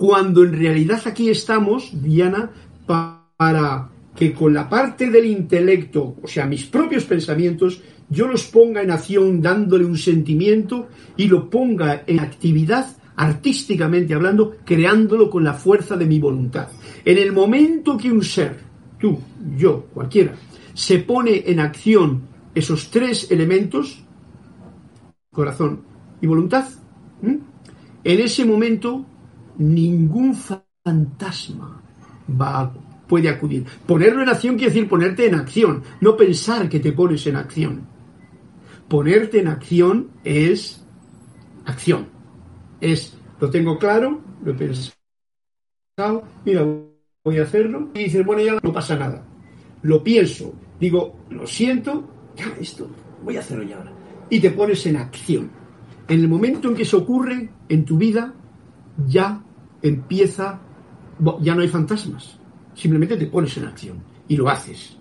[0.00, 2.50] Cuando en realidad aquí estamos, Diana,
[2.86, 8.80] para que con la parte del intelecto, o sea, mis propios pensamientos, yo los ponga
[8.80, 15.52] en acción dándole un sentimiento y lo ponga en actividad artísticamente hablando, creándolo con la
[15.52, 16.68] fuerza de mi voluntad.
[17.04, 18.56] En el momento que un ser
[18.98, 19.18] tú,
[19.54, 20.34] yo, cualquiera,
[20.72, 22.22] se pone en acción
[22.54, 24.02] esos tres elementos,
[25.30, 25.82] corazón
[26.22, 26.64] y voluntad,
[27.22, 27.42] en
[28.02, 29.04] ese momento
[29.60, 31.82] ningún fantasma
[32.40, 32.72] va
[33.10, 33.66] puede acudir.
[33.86, 37.80] Ponerlo en acción quiere decir ponerte en acción, no pensar que te pones en acción.
[38.88, 40.84] Ponerte en acción es
[41.64, 42.06] acción.
[42.80, 46.64] Es, lo tengo claro, lo he pensado, mira,
[47.24, 49.24] voy a hacerlo, y dices, bueno, ya no pasa nada.
[49.82, 52.88] Lo pienso, digo, lo siento, ya esto,
[53.24, 53.92] voy a hacerlo ya ahora.
[54.30, 55.50] Y te pones en acción.
[56.06, 58.32] En el momento en que eso ocurre en tu vida,
[59.08, 59.42] ya
[59.82, 60.60] empieza,
[61.40, 62.38] ya no hay fantasmas.
[62.74, 64.96] Simplemente te pones en acción y lo haces.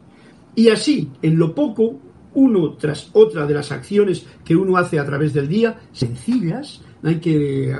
[0.55, 1.99] Y así, en lo poco,
[2.33, 7.09] uno tras otra de las acciones que uno hace a través del día, sencillas, no
[7.09, 7.75] hay que eh,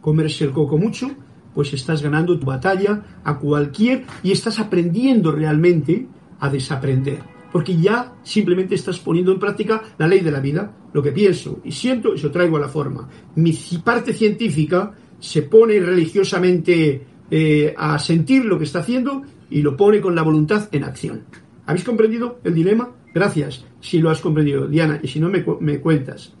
[0.00, 1.10] comerse el coco mucho,
[1.54, 6.06] pues estás ganando tu batalla a cualquier y estás aprendiendo realmente
[6.40, 7.22] a desaprender.
[7.52, 11.60] Porque ya simplemente estás poniendo en práctica la ley de la vida, lo que pienso
[11.64, 13.08] y siento, eso traigo a la forma.
[13.36, 13.52] Mi
[13.84, 14.92] parte científica
[15.24, 20.20] se pone religiosamente eh, a sentir lo que está haciendo y lo pone con la
[20.20, 21.22] voluntad en acción.
[21.64, 22.90] ¿Habéis comprendido el dilema?
[23.14, 26.34] Gracias, si lo has comprendido, Diana, y si no me, cuentas.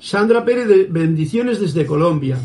[0.00, 2.38] Sandra Pérez, de bendiciones desde Colombia.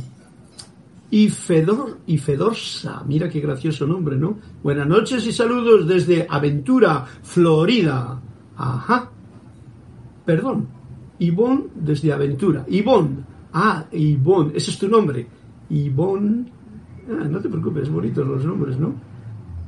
[1.09, 4.37] Y Fedor y Fedorsa, mira qué gracioso nombre, ¿no?
[4.61, 8.21] Buenas noches y saludos desde Aventura, Florida.
[8.57, 9.09] Ajá.
[10.23, 10.67] Perdón.
[11.19, 12.65] Ivonne desde Aventura.
[12.67, 13.22] Ivonne.
[13.53, 15.27] Ah, Ivonne, ese es tu nombre.
[15.69, 16.45] Ivonne.
[17.09, 18.95] Ah, no te preocupes, bonitos los nombres, ¿no?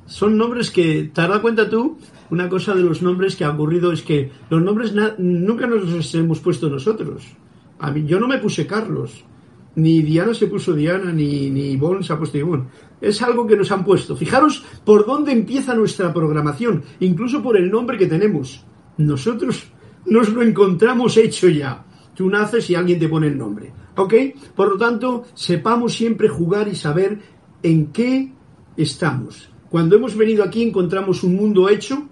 [0.07, 1.97] Son nombres que, ¿te has cuenta tú?
[2.29, 6.15] Una cosa de los nombres que ha ocurrido es que los nombres nunca nos los
[6.15, 7.23] hemos puesto nosotros.
[7.79, 9.25] A mí, yo no me puse Carlos,
[9.75, 12.65] ni Diana se puso Diana, ni, ni Ivonne se ha puesto Ivonne.
[13.01, 14.15] Es algo que nos han puesto.
[14.15, 18.63] Fijaros por dónde empieza nuestra programación, incluso por el nombre que tenemos.
[18.97, 19.71] Nosotros
[20.05, 21.83] nos lo encontramos hecho ya.
[22.15, 23.71] Tú naces y alguien te pone el nombre.
[23.97, 24.13] ¿Ok?
[24.55, 27.19] Por lo tanto, sepamos siempre jugar y saber
[27.61, 28.31] en qué
[28.77, 29.49] estamos.
[29.69, 32.07] Cuando hemos venido aquí encontramos un mundo hecho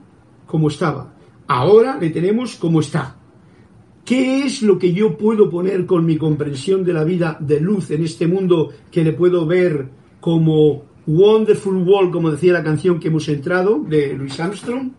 [0.45, 1.13] como estaba.
[1.47, 3.17] Ahora le tenemos como está.
[4.05, 7.89] ¿Qué es lo que yo puedo poner con mi comprensión de la vida de luz
[7.91, 9.87] en este mundo que le puedo ver
[10.19, 14.91] como Wonderful World, como decía la canción que hemos entrado de Louis Armstrong,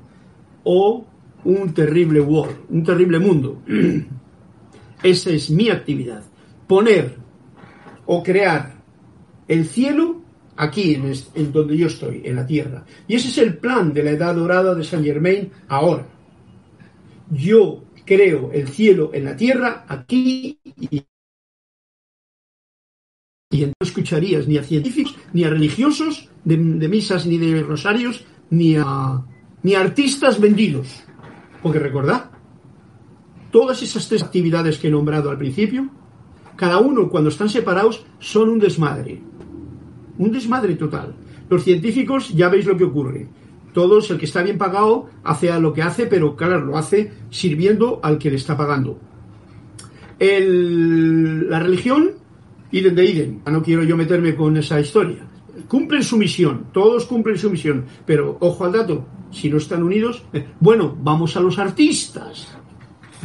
[0.65, 1.05] o
[1.45, 3.59] un terrible world, un terrible mundo?
[5.05, 6.25] Esa es mi actividad
[6.67, 7.17] poner
[8.07, 8.73] o crear
[9.47, 10.23] el cielo
[10.57, 12.87] aquí en, donde yo estoy, en la tierra.
[13.07, 16.07] Y ese es el plan de la edad dorada de Saint Germain ahora.
[17.31, 21.05] Yo creo el cielo en la tierra aquí y,
[23.51, 28.77] y no escucharías ni a científicos, ni a religiosos de, misas, ni de rosarios, ni
[28.77, 29.23] a,
[29.63, 31.05] ni a artistas vendidos.
[31.63, 32.31] Porque recordad,
[33.55, 35.89] todas esas tres actividades que he nombrado al principio,
[36.57, 39.21] cada uno cuando están separados son un desmadre.
[40.19, 41.15] Un desmadre total.
[41.49, 43.29] Los científicos ya veis lo que ocurre.
[43.73, 48.01] Todos, el que está bien pagado, hace lo que hace, pero claro, lo hace sirviendo
[48.03, 48.99] al que le está pagando.
[50.19, 52.11] la religión,
[52.73, 53.41] idem de idem.
[53.47, 55.29] No quiero yo meterme con esa historia.
[55.69, 60.25] Cumplen su misión, todos cumplen su misión, pero ojo al dato, si no están unidos,
[60.33, 62.59] eh, bueno, vamos a los artistas.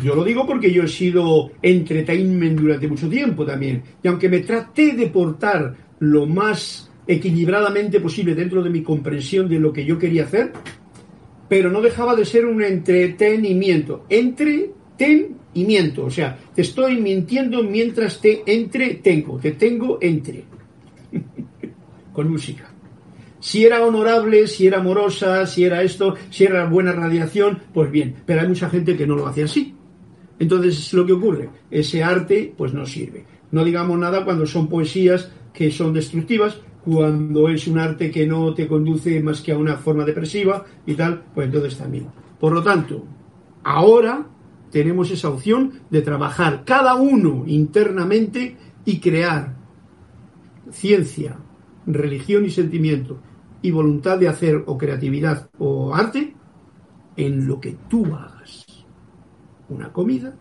[0.03, 3.83] Yo lo digo porque yo he sido entertainment durante mucho tiempo también.
[4.01, 9.59] Y aunque me traté de portar lo más equilibradamente posible dentro de mi comprensión de
[9.59, 10.53] lo que yo quería hacer,
[11.47, 14.05] pero no dejaba de ser un entretenimiento.
[14.09, 16.05] Entretenimiento.
[16.05, 19.39] O sea, te estoy mintiendo mientras te entretengo.
[19.39, 20.45] Te tengo entre.
[22.13, 22.71] Con música.
[23.39, 28.15] Si era honorable, si era amorosa, si era esto, si era buena radiación, pues bien.
[28.25, 29.75] Pero hay mucha gente que no lo hace así.
[30.39, 33.25] Entonces, es lo que ocurre, ese arte pues no sirve.
[33.51, 38.53] No digamos nada cuando son poesías que son destructivas, cuando es un arte que no
[38.53, 42.07] te conduce más que a una forma depresiva y tal, pues entonces también.
[42.39, 43.05] Por lo tanto,
[43.63, 44.27] ahora
[44.71, 48.55] tenemos esa opción de trabajar cada uno internamente
[48.85, 49.57] y crear
[50.71, 51.37] ciencia,
[51.85, 53.19] religión y sentimiento
[53.61, 56.33] y voluntad de hacer o creatividad o arte
[57.17, 58.68] en lo que tú hagas
[59.69, 60.33] una comida,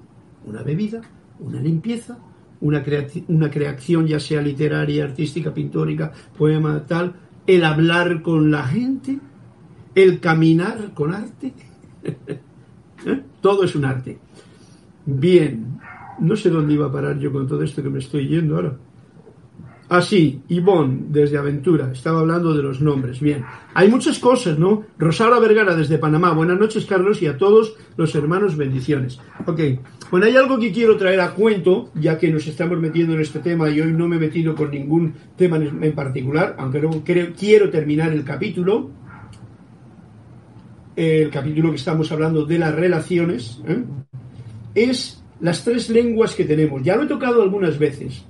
[0.45, 1.01] una bebida,
[1.41, 2.19] una limpieza,
[2.61, 2.85] una,
[3.29, 7.15] una creación ya sea literaria, artística, pintórica, poema, tal,
[7.47, 9.19] el hablar con la gente,
[9.95, 11.53] el caminar con arte.
[13.07, 13.23] ¿Eh?
[13.41, 14.19] Todo es un arte.
[15.07, 15.79] Bien,
[16.19, 18.77] no sé dónde iba a parar yo con todo esto que me estoy yendo ahora.
[19.89, 23.21] Así, Ivonne, desde Aventura, estaba hablando de los nombres.
[23.21, 24.85] Bien, hay muchas cosas, ¿no?
[24.99, 26.33] Rosaura Vergara, desde Panamá.
[26.35, 29.19] Buenas noches, Carlos, y a todos los hermanos, bendiciones.
[29.47, 29.61] Ok,
[30.11, 33.39] bueno, hay algo que quiero traer a cuento, ya que nos estamos metiendo en este
[33.39, 37.71] tema y hoy no me he metido con ningún tema en particular, aunque luego quiero
[37.71, 38.91] terminar el capítulo.
[40.97, 43.63] El capítulo que estamos hablando de las relaciones.
[43.67, 43.85] ¿eh?
[44.75, 46.83] Es las tres lenguas que tenemos.
[46.83, 48.25] Ya lo he tocado algunas veces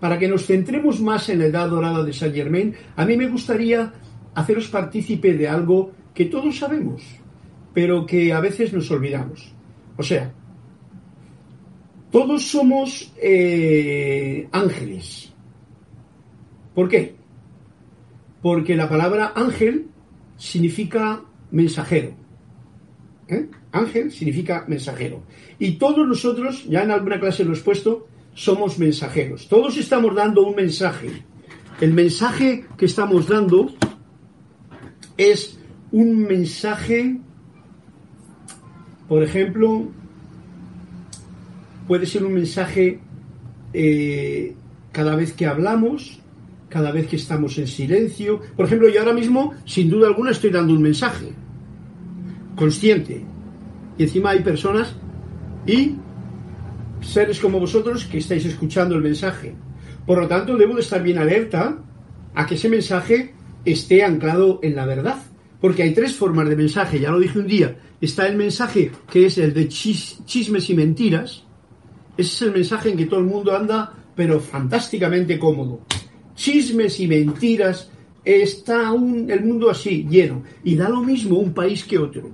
[0.00, 3.28] para que nos centremos más en la edad dorada de Saint Germain, a mí me
[3.28, 3.92] gustaría
[4.34, 7.02] haceros partícipe de algo que todos sabemos,
[7.74, 9.52] pero que a veces nos olvidamos.
[9.96, 10.32] O sea,
[12.10, 15.32] todos somos eh, ángeles.
[16.74, 17.16] ¿Por qué?
[18.40, 19.88] Porque la palabra ángel
[20.36, 22.14] significa mensajero.
[23.28, 23.48] ¿Eh?
[23.72, 25.22] Ángel significa mensajero.
[25.58, 28.07] Y todos nosotros, ya en alguna clase lo he expuesto,
[28.38, 29.48] somos mensajeros.
[29.48, 31.24] Todos estamos dando un mensaje.
[31.80, 33.74] El mensaje que estamos dando
[35.16, 35.58] es
[35.90, 37.18] un mensaje,
[39.08, 39.88] por ejemplo,
[41.88, 43.00] puede ser un mensaje
[43.72, 44.54] eh,
[44.92, 46.20] cada vez que hablamos,
[46.68, 48.40] cada vez que estamos en silencio.
[48.56, 51.32] Por ejemplo, yo ahora mismo, sin duda alguna, estoy dando un mensaje
[52.54, 53.24] consciente.
[53.98, 54.94] Y encima hay personas
[55.66, 55.96] y
[57.00, 59.54] seres como vosotros que estáis escuchando el mensaje.
[60.06, 61.78] Por lo tanto, debo de estar bien alerta
[62.34, 63.34] a que ese mensaje
[63.64, 65.22] esté anclado en la verdad.
[65.60, 67.76] Porque hay tres formas de mensaje, ya lo dije un día.
[68.00, 71.44] Está el mensaje que es el de chismes y mentiras.
[72.16, 75.80] Ese es el mensaje en que todo el mundo anda, pero fantásticamente cómodo.
[76.34, 77.90] Chismes y mentiras,
[78.24, 80.44] está el mundo así, lleno.
[80.62, 82.30] Y da lo mismo un país que otro.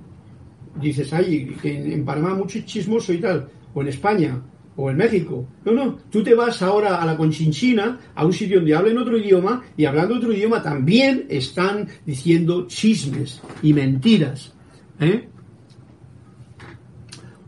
[0.79, 4.41] Dices, ay, que en Panamá mucho chismoso y tal, o en España,
[4.77, 5.47] o en México.
[5.63, 9.17] No, no, tú te vas ahora a la Conchinchina, a un sitio donde hablen otro
[9.17, 14.53] idioma, y hablando otro idioma también están diciendo chismes y mentiras.
[14.99, 15.27] ¿eh?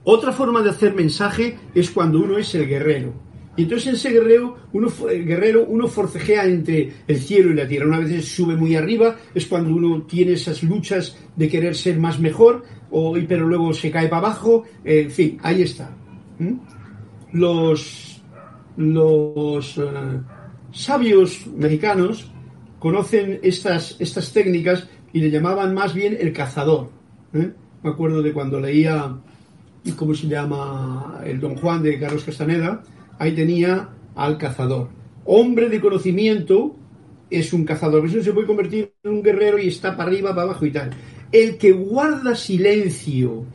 [0.03, 3.27] Otra forma de hacer mensaje es cuando uno es el guerrero.
[3.57, 7.87] Y entonces ese guerrero uno, guerrero, uno forcejea entre el cielo y la tierra.
[7.87, 12.19] Una vez sube muy arriba, es cuando uno tiene esas luchas de querer ser más
[12.19, 14.63] mejor, o, pero luego se cae para abajo.
[14.85, 15.97] en fin, ahí está
[17.31, 18.21] los,
[18.77, 19.81] los eh,
[20.71, 22.31] sabios mexicanos
[22.79, 26.89] conocen estas, estas técnicas y le llamaban más bien el cazador.
[27.33, 27.51] ¿eh?
[27.83, 29.17] Me acuerdo de cuando leía,
[29.95, 31.21] ¿cómo se llama?
[31.25, 32.83] El Don Juan de Carlos Castaneda,
[33.19, 34.89] ahí tenía al cazador.
[35.25, 36.75] Hombre de conocimiento
[37.29, 40.43] es un cazador, eso se puede convertir en un guerrero y está para arriba, para
[40.43, 40.91] abajo y tal.
[41.31, 43.45] El que guarda silencio,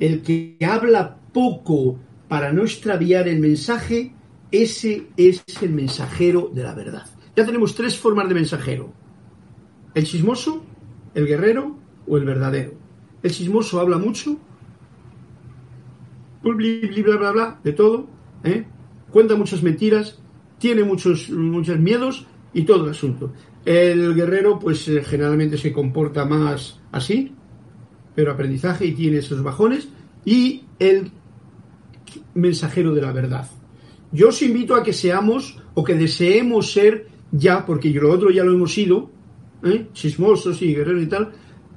[0.00, 1.98] el que habla poco,
[2.30, 4.14] para no extraviar el mensaje,
[4.52, 7.04] ese es el mensajero de la verdad.
[7.34, 8.92] Ya tenemos tres formas de mensajero.
[9.96, 10.64] El chismoso,
[11.12, 11.76] el guerrero
[12.06, 12.74] o el verdadero.
[13.24, 14.38] El chismoso habla mucho,
[16.44, 18.08] bla, bla, bla, bla, de todo,
[18.44, 18.64] ¿eh?
[19.10, 20.22] cuenta muchas mentiras,
[20.58, 23.32] tiene muchos, muchos miedos y todo el asunto.
[23.64, 27.34] El guerrero, pues eh, generalmente se comporta más así,
[28.14, 29.88] pero aprendizaje y tiene esos bajones.
[30.24, 31.10] Y el
[32.34, 33.48] mensajero de la verdad.
[34.12, 38.42] Yo os invito a que seamos o que deseemos ser ya, porque lo otro ya
[38.42, 39.10] lo hemos sido,
[39.64, 39.86] ¿eh?
[39.92, 41.32] chismosos y guerreros y tal,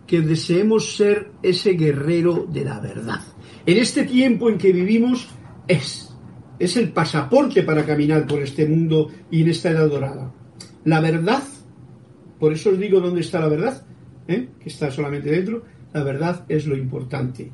[0.08, 3.22] que deseemos ser ese guerrero de la verdad.
[3.66, 5.28] En este tiempo en que vivimos
[5.68, 6.14] es,
[6.60, 10.34] es el pasaporte para caminar por este mundo y en esta edad dorada.
[10.86, 11.44] La verdad,
[12.40, 13.86] por eso os digo dónde está la verdad,
[14.28, 14.50] ¿eh?
[14.60, 17.52] que está solamente dentro, la verdad es lo importante.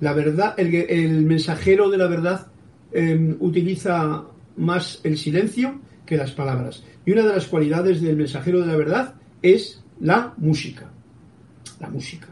[0.00, 2.48] La verdad, el, mensajero de la verdad
[2.92, 4.26] em, utiliza
[4.56, 6.84] más el silencio que las palabras.
[7.04, 10.90] Y una de las cualidades del mensajero de la verdad es la música.
[11.80, 12.28] La música.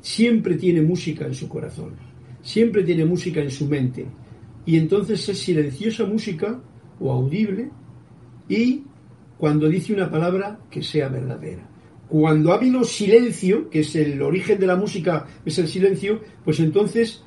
[0.00, 1.94] Siempre tiene música en su corazón.
[2.42, 4.06] Siempre tiene música en su mente.
[4.64, 6.60] Y entonces es silenciosa música
[7.00, 7.70] o audible
[8.48, 8.82] y
[9.38, 11.68] cuando dice una palabra que sea verdadera.
[12.08, 16.58] Cuando ha habido silencio, que es el origen de la música, es el silencio, pues
[16.60, 17.22] entonces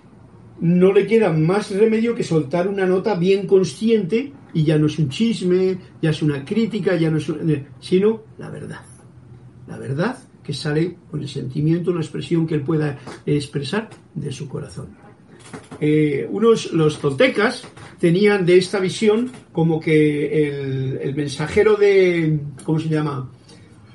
[0.60, 4.98] no le queda más remedio que soltar una nota bien consciente y ya no es
[5.00, 8.82] un chisme, ya es una crítica, ya no es eh, sino la verdad.
[9.68, 14.48] La verdad que sale con el sentimiento, una expresión que él pueda expresar de su
[14.48, 14.90] corazón.
[15.80, 17.64] Eh, unos, los toltecas,
[18.00, 23.32] tenían de esta visión como que el mensajero de, ¿cómo se llama?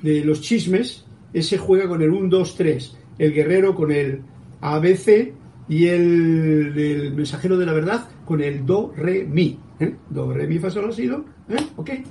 [0.01, 2.97] De los chismes, ese juega con el 1, 2, 3.
[3.19, 4.21] El guerrero con el
[4.61, 5.33] ABC
[5.67, 9.59] y el, mensajero de la verdad con el Do, Re, Mi.
[9.79, 9.95] ¿eh?
[10.09, 11.25] Do, re, mi, fa, sol, si, do.
[11.49, 12.03] ¿eh?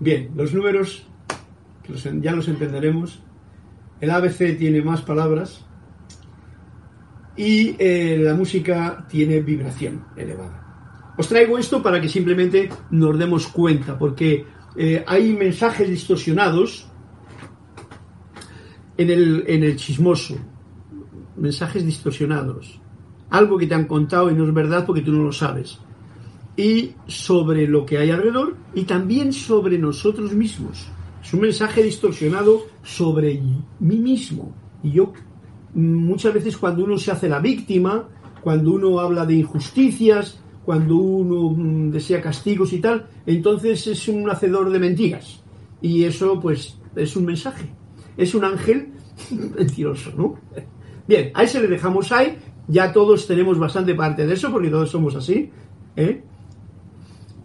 [0.00, 1.06] Bien, los números
[1.88, 3.22] los, ya los entenderemos.
[4.00, 5.64] El ABC tiene más palabras
[7.36, 11.14] y eh, la música tiene vibración elevada.
[11.16, 14.44] Os traigo esto para que simplemente nos demos cuenta, porque
[15.06, 16.90] hay mensajes distorsionados
[18.96, 20.36] en el, en el chismoso,
[21.36, 22.80] mensajes distorsionados,
[23.30, 25.78] algo que te han contado y no es verdad porque tú no lo sabes,
[26.56, 30.86] y sobre lo que hay alrededor y también sobre nosotros mismos.
[31.22, 33.40] Es un mensaje distorsionado sobre
[33.80, 34.54] mí mismo.
[34.82, 35.12] Y yo
[35.74, 38.08] muchas veces cuando uno se hace la víctima,
[38.42, 44.28] cuando uno habla de injusticias, cuando uno mm, desea castigos y tal, entonces es un
[44.28, 45.42] hacedor de mentiras.
[45.80, 47.72] Y eso pues es un mensaje.
[48.16, 48.92] Es un ángel
[49.56, 50.38] mentiroso, ¿no?
[51.06, 52.38] Bien, a ese le dejamos ahí.
[52.68, 55.50] Ya todos tenemos bastante parte de eso, porque todos somos así.
[55.96, 56.22] ¿eh?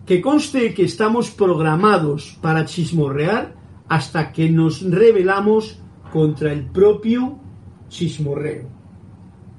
[0.05, 3.55] Que conste que estamos programados para chismorrear
[3.89, 5.79] hasta que nos rebelamos
[6.11, 7.39] contra el propio
[7.89, 8.69] chismorreo.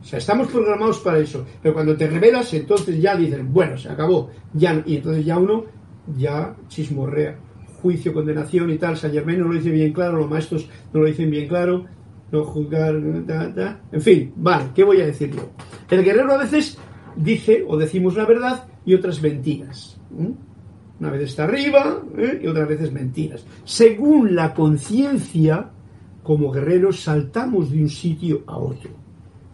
[0.01, 1.45] O sea, estamos programados para eso.
[1.61, 4.31] Pero cuando te rebelas, entonces ya dices, bueno, se acabó.
[4.55, 5.65] Ya, y entonces ya uno
[6.17, 7.39] ya chismorrea.
[7.83, 8.97] Juicio, condenación y tal.
[8.97, 11.85] San Germain no lo dice bien claro, los maestros no lo dicen bien claro.
[12.31, 15.49] No juzgar, en fin, vale, ¿qué voy a decir yo?
[15.89, 16.77] El guerrero a veces
[17.17, 19.99] dice o decimos la verdad y otras mentiras.
[21.01, 22.41] Una vez está arriba ¿eh?
[22.43, 23.47] y otras veces mentiras.
[23.65, 25.71] Según la conciencia,
[26.23, 28.91] como guerreros saltamos de un sitio a otro.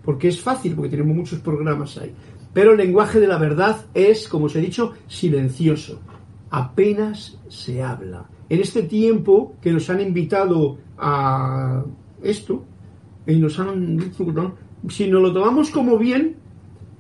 [0.03, 2.15] Porque es fácil, porque tenemos muchos programas ahí.
[2.53, 6.01] Pero el lenguaje de la verdad es, como os he dicho, silencioso.
[6.57, 8.29] Apenas se habla.
[8.49, 11.83] En este tiempo que nos han invitado a
[12.23, 12.65] esto,
[13.27, 14.13] y nos han
[14.89, 16.37] si nos lo tomamos como bien,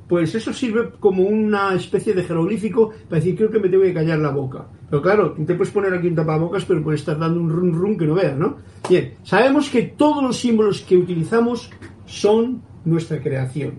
[0.09, 3.95] pues eso sirve como una especie de jeroglífico para decir, creo que me tengo que
[3.95, 4.67] callar la boca.
[4.91, 7.97] Pero claro, te puedes poner aquí un tapabocas, pero puedes estar dando un rum rum
[7.97, 8.57] que no veas, ¿no?
[8.89, 11.71] Bien, sabemos que todos los símbolos que utilizamos
[12.07, 13.75] son nuestra creación.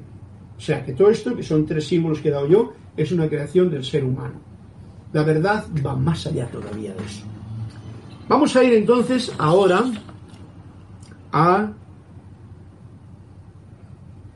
[0.58, 3.28] O sea, que todo esto, que son tres símbolos que he dado yo, es una
[3.28, 4.55] creación del ser humano.
[5.16, 7.24] La verdad va más allá todavía de eso.
[8.28, 9.86] Vamos a ir entonces ahora
[11.32, 11.72] a...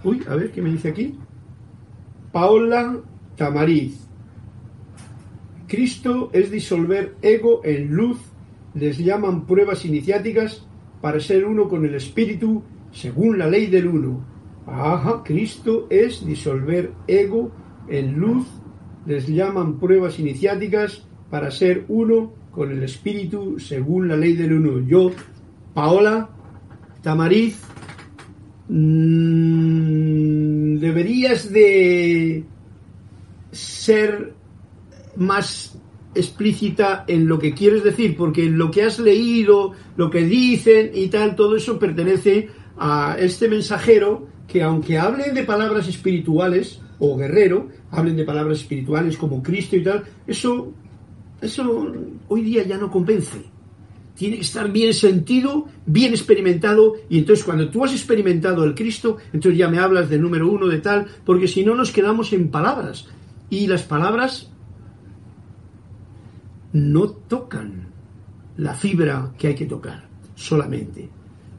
[0.06, 1.20] Uy, a ver qué me dice aquí.
[2.32, 2.98] Paola
[3.36, 4.00] Tamariz.
[5.68, 8.18] Cristo es disolver ego en luz,
[8.74, 10.66] les llaman pruebas iniciáticas
[11.02, 12.64] para ser uno con el Espíritu
[12.94, 14.24] según la ley del uno.
[14.66, 17.52] Ajá, Cristo es disolver ego
[17.90, 18.48] en luz,
[19.10, 24.88] les llaman pruebas iniciáticas para ser uno con el Espíritu según la ley del uno.
[24.88, 25.12] Yo,
[25.74, 26.30] Paola
[27.02, 27.60] Tamariz,
[28.72, 29.98] Mm,
[30.78, 32.44] deberías de
[33.52, 34.36] ser
[35.16, 35.76] más
[36.14, 41.08] explícita en lo que quieres decir, porque lo que has leído, lo que dicen y
[41.08, 47.70] tal, todo eso pertenece a este mensajero que aunque hablen de palabras espirituales o guerrero,
[47.92, 50.72] hablen de palabras espirituales como Cristo y tal, eso,
[51.42, 51.94] eso
[52.28, 53.44] hoy día ya no convence
[54.20, 59.16] tiene que estar bien sentido, bien experimentado, y entonces cuando tú has experimentado el Cristo,
[59.32, 62.52] entonces ya me hablas del número uno, de tal, porque si no nos quedamos en
[62.52, 63.08] palabras,
[63.50, 64.52] y las palabras
[66.74, 67.88] no tocan
[68.58, 71.10] la fibra que hay que tocar, solamente.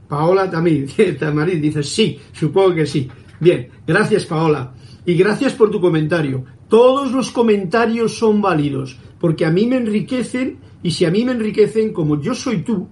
[0.06, 0.86] Paola también,
[1.18, 3.08] Tamarín dice, sí, supongo que sí.
[3.40, 4.74] Bien, gracias Paola.
[5.10, 6.44] Y gracias por tu comentario.
[6.68, 11.32] Todos los comentarios son válidos, porque a mí me enriquecen y si a mí me
[11.32, 12.86] enriquecen como yo soy tú,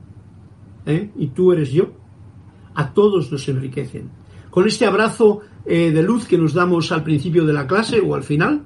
[0.84, 1.12] ¿eh?
[1.16, 1.92] y tú eres yo,
[2.74, 4.10] a todos nos enriquecen.
[4.50, 8.16] Con este abrazo eh, de luz que nos damos al principio de la clase o
[8.16, 8.64] al final,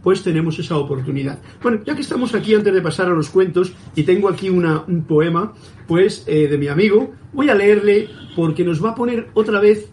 [0.00, 1.40] pues tenemos esa oportunidad.
[1.60, 5.04] Bueno, ya que estamos aquí antes de pasar a los cuentos y tengo aquí un
[5.08, 5.54] poema,
[5.88, 9.90] pues eh, de mi amigo, voy a leerle porque nos va a poner otra vez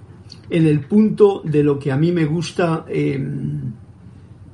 [0.50, 3.72] en el punto de lo que a mí me gusta em,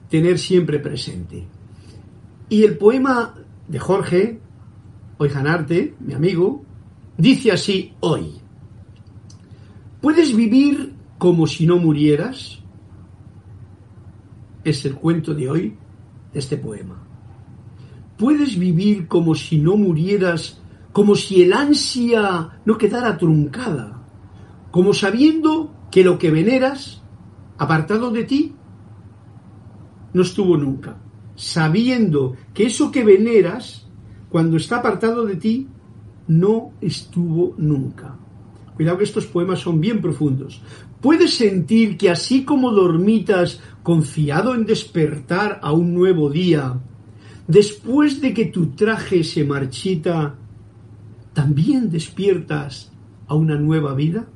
[0.10, 1.48] tener siempre presente.
[2.50, 3.34] Y el poema
[3.68, 4.39] de Jorge
[5.18, 6.64] Oijanarte, mi amigo,
[7.18, 8.34] dice así hoy.
[10.02, 12.60] ¿Puedes vivir como si no murieras?
[14.64, 15.78] Es el cuento de hoy
[16.34, 17.02] de este poema.
[18.18, 20.60] ¿Puedes vivir como si no murieras,
[20.91, 24.02] como si el ansia no quedara truncada,
[24.72, 27.02] como sabiendo que lo que veneras,
[27.58, 28.54] apartado de ti,
[30.14, 30.98] no estuvo nunca?
[31.36, 33.88] sabiendo que eso que veneras,
[34.30, 35.68] cuando está apartado de ti,
[36.28, 38.18] no estuvo nunca.
[38.76, 40.62] Cuidado que estos poemas son bien profundos.
[41.02, 46.80] Puedes sentir que así como dormitas confiado en despertar a un nuevo día,
[47.48, 50.36] después de que tu traje se marchita,
[51.34, 52.91] también despiertas
[53.28, 54.28] a una nueva vida?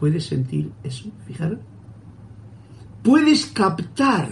[0.00, 1.10] ¿Puedes sentir eso?
[1.26, 1.58] Fijaros.
[3.02, 4.30] Puedes captar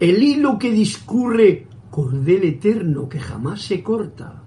[0.00, 4.42] el hilo que discurre cordel eterno que jamás se corta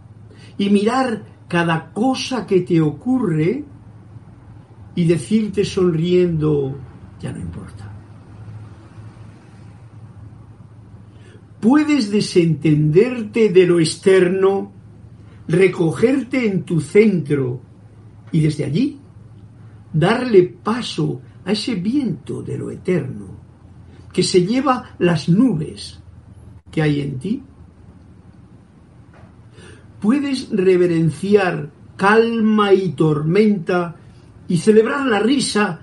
[0.58, 3.64] y mirar cada cosa que te ocurre
[4.96, 6.78] y decirte sonriendo,
[7.22, 7.92] ya no importa.
[11.62, 14.74] Puedes desentenderte de lo externo,
[15.48, 17.62] recogerte en tu centro
[18.32, 18.99] y desde allí
[19.94, 23.40] darle paso a ese viento de lo eterno
[24.12, 26.00] que se lleva las nubes
[26.72, 27.44] que hay en ti.
[30.00, 33.96] Puedes reverenciar calma y tormenta
[34.48, 35.82] y celebrar la risa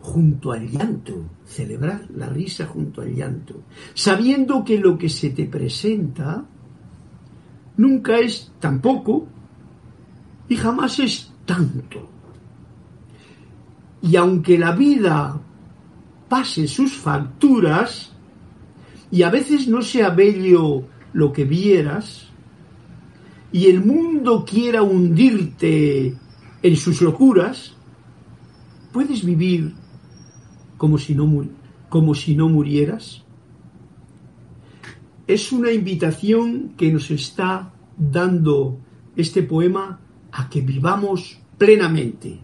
[0.00, 3.62] junto al llanto, celebrar la risa junto al llanto,
[3.94, 6.44] sabiendo que lo que se te presenta
[7.78, 9.26] nunca es tampoco
[10.48, 12.13] y jamás es tanto.
[14.04, 15.40] Y aunque la vida
[16.28, 18.12] pase sus facturas
[19.10, 20.84] y a veces no sea bello
[21.14, 22.28] lo que vieras,
[23.50, 26.14] y el mundo quiera hundirte
[26.62, 27.74] en sus locuras,
[28.92, 29.72] puedes vivir
[30.76, 31.46] como si no,
[31.88, 33.22] como si no murieras?
[35.26, 38.78] Es una invitación que nos está dando
[39.16, 39.98] este poema
[40.30, 42.40] a que vivamos plenamente.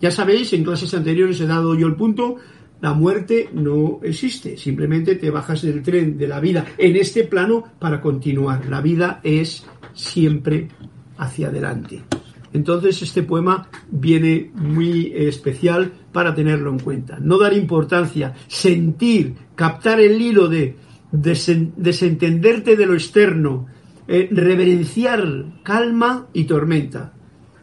[0.00, 2.36] Ya sabéis, en clases anteriores he dado yo el punto,
[2.80, 7.64] la muerte no existe, simplemente te bajas del tren de la vida en este plano
[7.80, 8.66] para continuar.
[8.66, 10.68] La vida es siempre
[11.16, 12.04] hacia adelante.
[12.52, 17.18] Entonces este poema viene muy especial para tenerlo en cuenta.
[17.20, 20.76] No dar importancia, sentir, captar el hilo de
[21.10, 23.66] desentenderte de lo externo,
[24.06, 27.12] eh, reverenciar calma y tormenta.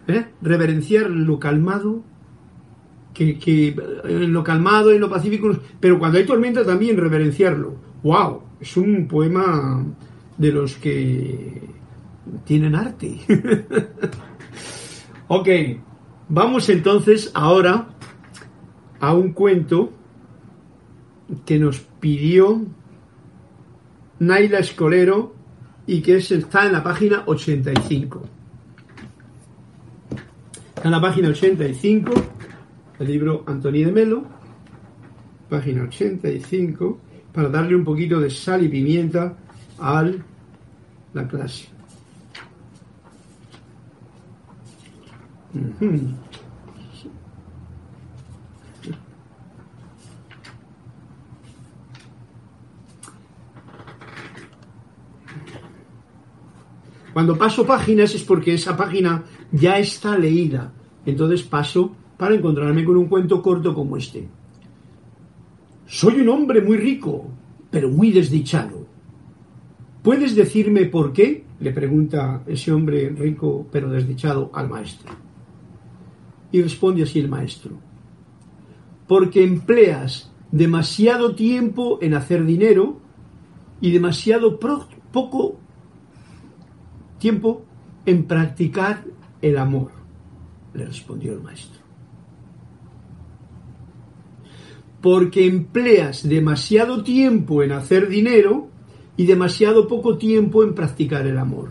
[0.08, 0.26] ¿eh?
[0.42, 2.04] Reverenciar lo calmado,
[3.16, 7.74] que, que eh, lo calmado y lo pacífico, pero cuando hay tormenta también reverenciarlo.
[8.04, 8.44] ¡Wow!
[8.60, 9.84] Es un poema
[10.38, 11.62] de los que
[12.46, 13.18] tienen arte.
[15.28, 15.48] Ok,
[16.30, 17.88] vamos entonces ahora
[19.00, 19.92] a un cuento
[21.48, 22.62] que nos pidió
[24.20, 25.34] Naila Escolero
[25.88, 28.22] y que está en la página 85.
[30.84, 32.14] en la página 85,
[33.00, 34.24] el libro Antoni de Melo,
[35.50, 37.00] página 85,
[37.34, 39.36] para darle un poquito de sal y pimienta
[39.80, 40.10] a
[41.14, 41.68] la clase.
[57.14, 60.74] Cuando paso páginas es porque esa página ya está leída.
[61.06, 64.28] Entonces paso para encontrarme con un cuento corto como este.
[65.86, 67.26] Soy un hombre muy rico,
[67.70, 68.86] pero muy desdichado.
[70.02, 71.46] ¿Puedes decirme por qué?
[71.60, 75.12] le pregunta ese hombre rico pero desdichado al maestro.
[76.52, 77.72] Y responde así el maestro.
[79.08, 83.00] Porque empleas demasiado tiempo en hacer dinero
[83.82, 85.60] y demasiado poco
[87.20, 87.66] tiempo
[88.06, 89.04] en practicar
[89.42, 89.92] el amor,
[90.74, 91.85] le respondió el maestro.
[95.06, 98.70] Porque empleas demasiado tiempo en hacer dinero
[99.16, 101.70] y demasiado poco tiempo en practicar el amor,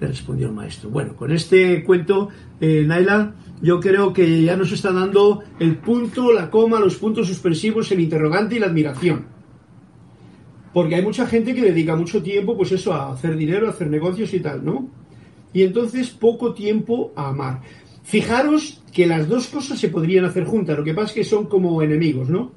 [0.00, 0.88] le respondió el maestro.
[0.88, 2.30] Bueno, con este cuento,
[2.62, 7.28] eh, Naila, yo creo que ya nos está dando el punto, la coma, los puntos
[7.28, 9.26] suspensivos, el interrogante y la admiración.
[10.72, 13.90] Porque hay mucha gente que dedica mucho tiempo, pues eso, a hacer dinero, a hacer
[13.90, 14.88] negocios y tal, ¿no?
[15.52, 17.60] Y entonces poco tiempo a amar.
[18.04, 21.46] Fijaros que las dos cosas se podrían hacer juntas, lo que pasa es que son
[21.46, 22.52] como enemigos, ¿no?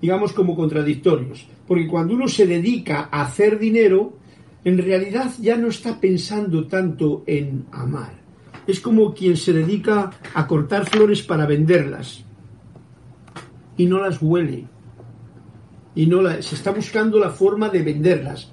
[0.00, 1.48] Digamos como contradictorios.
[1.66, 4.16] Porque cuando uno se dedica a hacer dinero,
[4.64, 8.22] en realidad ya no está pensando tanto en amar
[8.66, 12.24] es como quien se dedica a cortar flores para venderlas
[13.76, 14.66] y no las huele
[15.94, 18.52] y no se está buscando la forma de venderlas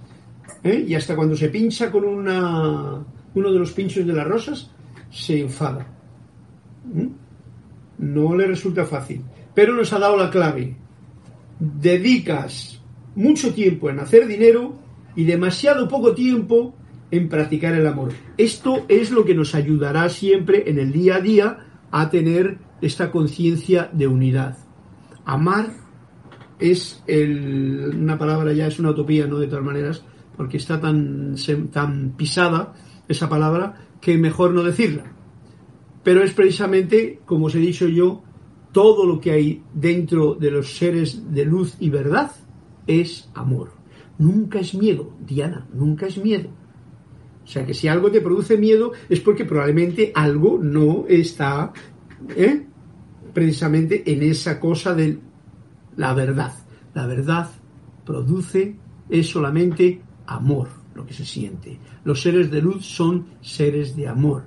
[0.63, 0.85] ¿eh?
[0.87, 3.03] y hasta cuando se pincha con una,
[3.35, 4.71] uno de los pinchos de las rosas
[5.11, 5.87] se enfada
[7.97, 9.23] no le resulta fácil
[9.53, 10.75] pero nos ha dado la clave
[11.59, 12.81] dedicas
[13.15, 14.79] mucho tiempo en hacer dinero
[15.15, 16.75] y demasiado poco tiempo
[17.11, 18.13] en practicar el amor.
[18.37, 21.57] Esto es lo que nos ayudará siempre en el día a día
[21.91, 24.57] a tener esta conciencia de unidad.
[25.25, 25.73] Amar
[26.59, 29.39] es una palabra ya, es una utopía, ¿no?
[29.39, 30.03] De todas maneras,
[30.37, 31.35] porque está tan
[32.15, 32.73] pisada
[33.07, 35.11] esa palabra que mejor no decirla.
[36.03, 38.23] Pero es precisamente, como os he dicho yo,
[38.71, 42.31] todo lo que hay dentro de los seres de luz y verdad
[42.87, 43.71] es amor.
[44.17, 46.49] Nunca es miedo, Diana, nunca es miedo.
[47.43, 51.73] O sea que si algo te produce miedo es porque probablemente algo no está
[52.35, 52.65] ¿eh?
[53.33, 55.19] precisamente en esa cosa de
[55.95, 56.53] la verdad.
[56.93, 57.49] La verdad
[58.05, 58.75] produce
[59.09, 61.79] es solamente amor, lo que se siente.
[62.03, 64.43] Los seres de luz son seres de amor.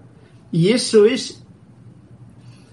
[0.53, 1.42] Y eso es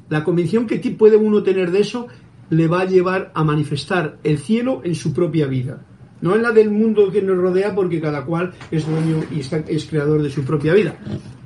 [0.10, 2.07] la convicción que puede uno tener de eso,
[2.49, 5.86] le va a llevar a manifestar el cielo en su propia vida.
[6.22, 9.86] No en la del mundo que nos rodea, porque cada cual es dueño y es
[9.86, 10.95] creador de su propia vida,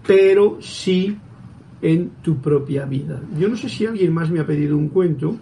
[0.08, 1.18] pero sí
[1.82, 3.22] en tu propia vida.
[3.38, 5.36] Yo no sé si alguien más me ha pedido un cuento,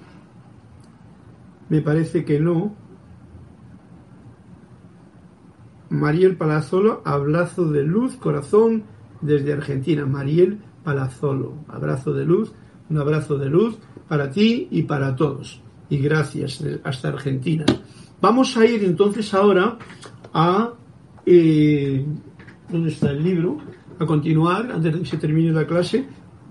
[1.69, 2.75] me parece que no.
[5.89, 8.83] Mariel Palazolo, abrazo de luz, corazón,
[9.21, 10.05] desde Argentina.
[10.05, 12.53] Mariel Palazolo, abrazo de luz,
[12.91, 13.77] un abrazo de luz
[14.07, 15.61] para ti y para todos.
[15.89, 17.65] Y gracias hasta Argentina.
[18.19, 19.77] Vamos a ir entonces ahora
[20.33, 20.73] a...
[21.25, 22.05] Eh,
[22.69, 23.57] ¿Dónde está el libro?
[23.99, 26.05] A continuar, antes de que se termine la clase,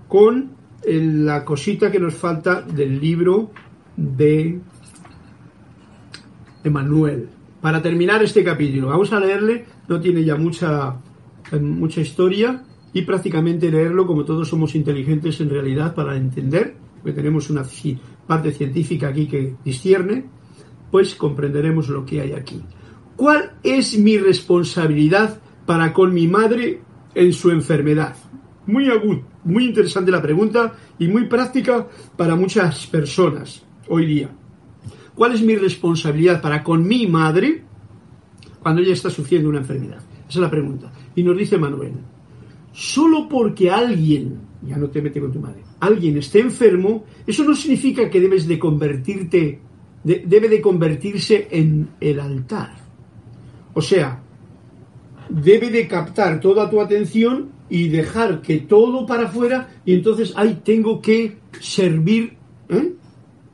[0.07, 0.51] con
[0.85, 3.51] la cosita que nos falta del libro
[3.95, 4.59] de
[6.63, 7.29] Emanuel.
[7.59, 10.95] Para terminar este capítulo, vamos a leerle, no tiene ya mucha,
[11.59, 12.63] mucha historia
[12.93, 17.63] y prácticamente leerlo como todos somos inteligentes en realidad para entender, porque tenemos una
[18.27, 20.25] parte científica aquí que discierne,
[20.91, 22.61] pues comprenderemos lo que hay aquí.
[23.15, 26.81] ¿Cuál es mi responsabilidad para con mi madre
[27.15, 28.15] en su enfermedad?
[28.67, 31.87] Muy agudo, muy interesante la pregunta y muy práctica
[32.17, 34.29] para muchas personas hoy día.
[35.15, 37.63] ¿Cuál es mi responsabilidad para con mi madre
[38.61, 40.01] cuando ella está sufriendo una enfermedad?
[40.27, 40.91] Esa es la pregunta.
[41.15, 41.93] Y nos dice Manuel,
[42.71, 47.55] solo porque alguien, ya no te mete con tu madre, alguien esté enfermo, eso no
[47.55, 49.59] significa que debes de convertirte,
[50.03, 52.75] debe de convertirse en el altar.
[53.73, 54.21] O sea,
[55.29, 60.61] debe de captar toda tu atención y dejar que todo para afuera y entonces ahí
[60.63, 62.33] tengo que servir
[62.67, 62.93] ¿eh?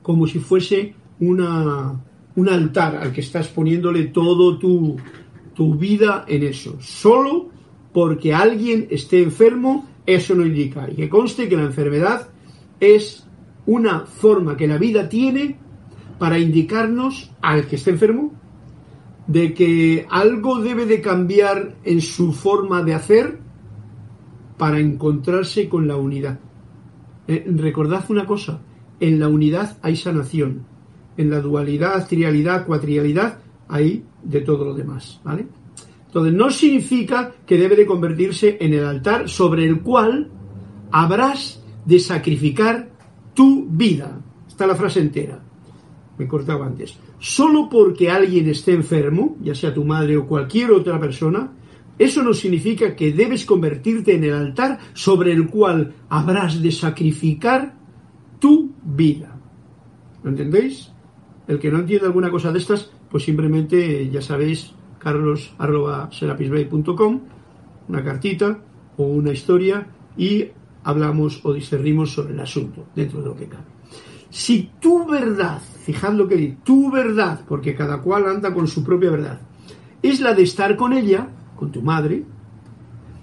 [0.02, 2.02] como si fuese una,
[2.36, 4.98] un altar al que estás poniéndole todo tu,
[5.54, 6.78] tu vida en eso.
[6.80, 7.50] Solo
[7.98, 10.88] porque alguien esté enfermo, eso no indica.
[10.88, 12.30] Y que conste que la enfermedad
[12.80, 13.26] es
[13.66, 15.58] una forma que la vida tiene
[16.20, 18.34] para indicarnos al que esté enfermo
[19.26, 23.40] de que algo debe de cambiar en su forma de hacer
[24.60, 26.40] para encontrarse con la unidad.
[27.28, 28.62] Eh, recordad una cosa,
[29.00, 30.68] en la unidad hay sanación,
[31.18, 35.48] en la dualidad, trialidad, cuatrialidad, hay de todo lo demás, ¿vale?
[36.18, 40.32] Entonces no significa que debe de convertirse en el altar sobre el cual
[40.92, 42.90] habrás de sacrificar
[43.36, 44.20] tu vida.
[44.48, 45.40] Está la frase entera.
[46.18, 46.98] Me he antes.
[47.20, 51.54] Solo porque alguien esté enfermo, ya sea tu madre o cualquier otra persona,
[52.00, 57.76] eso no significa que debes convertirte en el altar sobre el cual habrás de sacrificar
[58.40, 59.40] tu vida.
[60.24, 60.92] ¿Lo entendéis?
[61.48, 64.74] El que no entiende alguna cosa de estas, pues simplemente, ya sabéis,
[65.08, 67.22] carlos.serapisbay.com,
[67.88, 68.60] una cartita
[68.98, 69.88] o una historia
[70.18, 70.50] y
[70.84, 73.64] hablamos o discernimos sobre el asunto dentro de lo que cabe.
[74.30, 78.84] Si tu verdad, fijad lo que dice, tu verdad, porque cada cual anda con su
[78.84, 79.40] propia verdad,
[80.02, 82.26] es la de estar con ella, con tu madre,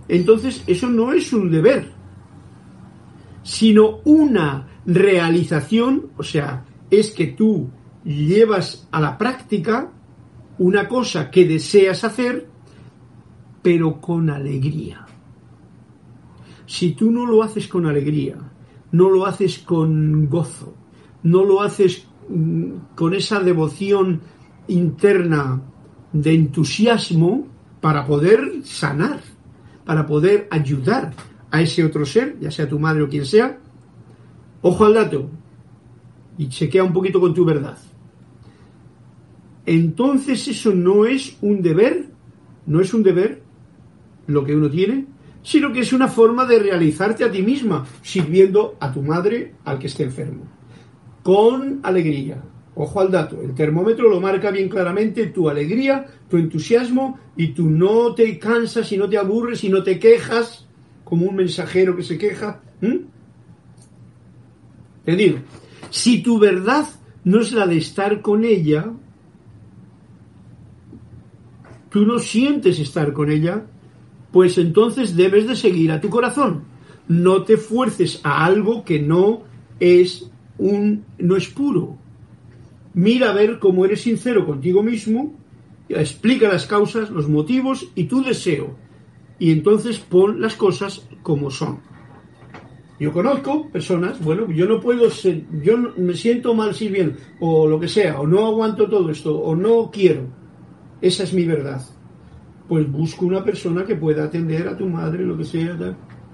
[0.09, 1.91] entonces eso no es un deber,
[3.43, 7.69] sino una realización, o sea, es que tú
[8.05, 9.91] llevas a la práctica
[10.59, 12.49] una cosa que deseas hacer,
[13.63, 15.07] pero con alegría.
[16.67, 18.37] Si tú no lo haces con alegría,
[18.93, 20.75] no lo haces con gozo,
[21.23, 24.21] no lo haces mm, con esa devoción
[24.69, 25.61] interna
[26.13, 27.49] de entusiasmo,
[27.85, 29.21] para poder sanar,
[29.85, 31.13] para poder ayudar
[31.51, 33.59] a ese otro ser, ya sea tu madre o quien sea,
[34.63, 35.29] ojo al dato
[36.39, 37.77] y chequea un poquito con tu verdad.
[39.67, 42.07] Entonces eso no es un deber,
[42.67, 43.43] no es un deber
[44.27, 45.07] lo que uno tiene,
[45.43, 49.79] sino que es una forma de realizarte a ti misma, sirviendo a tu madre al
[49.79, 50.45] que esté enfermo,
[51.23, 52.43] con alegría,
[52.77, 57.71] Ojo al dato, el termómetro lo marca bien claramente tu alegría, tu entusiasmo y tú
[57.71, 60.67] no te cansas y no te aburres y no te quejas
[61.05, 62.63] como un mensajero que se queja.
[65.05, 65.39] Te digo,
[65.91, 66.87] si tu verdad
[67.23, 68.91] no es la de estar con ella,
[71.95, 73.67] tú no sientes estar con ella,
[74.33, 76.65] pues entonces debes de seguir a tu corazón.
[77.07, 79.43] No te fuerces a algo que no
[79.79, 80.29] es
[80.59, 81.97] un no es puro.
[82.95, 85.39] Mira a ver cómo eres sincero contigo mismo,
[85.89, 88.77] explica las causas, los motivos y tu deseo.
[89.39, 91.79] Y entonces pon las cosas como son.
[92.99, 97.79] Yo conozco personas, bueno, yo no puedo ser, yo me siento mal sirviendo, o lo
[97.79, 100.43] que sea, o no aguanto todo esto, o no quiero.
[101.01, 101.83] Esa es mi verdad.
[102.69, 105.77] Pues busco una persona que pueda atender a tu madre, lo que sea,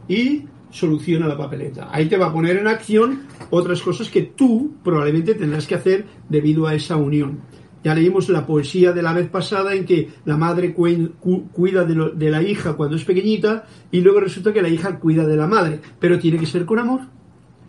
[0.09, 1.89] y soluciona la papeleta.
[1.91, 6.07] Ahí te va a poner en acción otras cosas que tú probablemente tendrás que hacer
[6.29, 7.41] debido a esa unión.
[7.83, 12.43] Ya leímos la poesía de la vez pasada en que la madre cuida de, la
[12.43, 15.81] hija cuando es pequeñita y luego resulta que la hija cuida de la madre.
[15.99, 17.01] Pero tiene que ser con amor,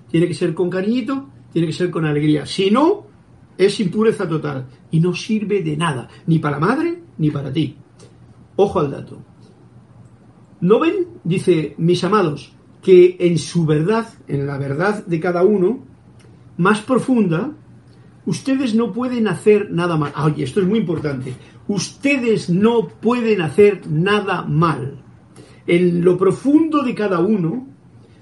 [0.10, 2.46] tiene que ser con cariñito, tiene que ser con alegría.
[2.46, 3.08] Si no,
[3.58, 7.76] es impureza total y no sirve de nada, ni para madre ni para ti.
[8.56, 9.22] Ojo al dato.
[10.62, 11.08] ¿No ven?
[11.24, 15.80] Dice, mis amados, que en su verdad, en la verdad de cada uno,
[16.58, 17.52] más profunda,
[18.26, 20.14] ustedes no pueden hacer nada mal.
[20.24, 21.34] Oye, esto es muy importante.
[21.68, 25.02] Ustedes no pueden hacer nada mal.
[25.66, 27.68] En lo profundo de cada uno,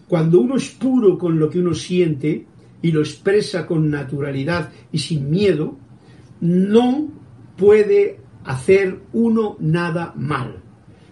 [0.07, 2.45] cuando uno es puro con lo que uno siente
[2.81, 5.77] y lo expresa con naturalidad y sin miedo,
[6.41, 7.07] no
[7.57, 10.63] puede hacer uno nada mal.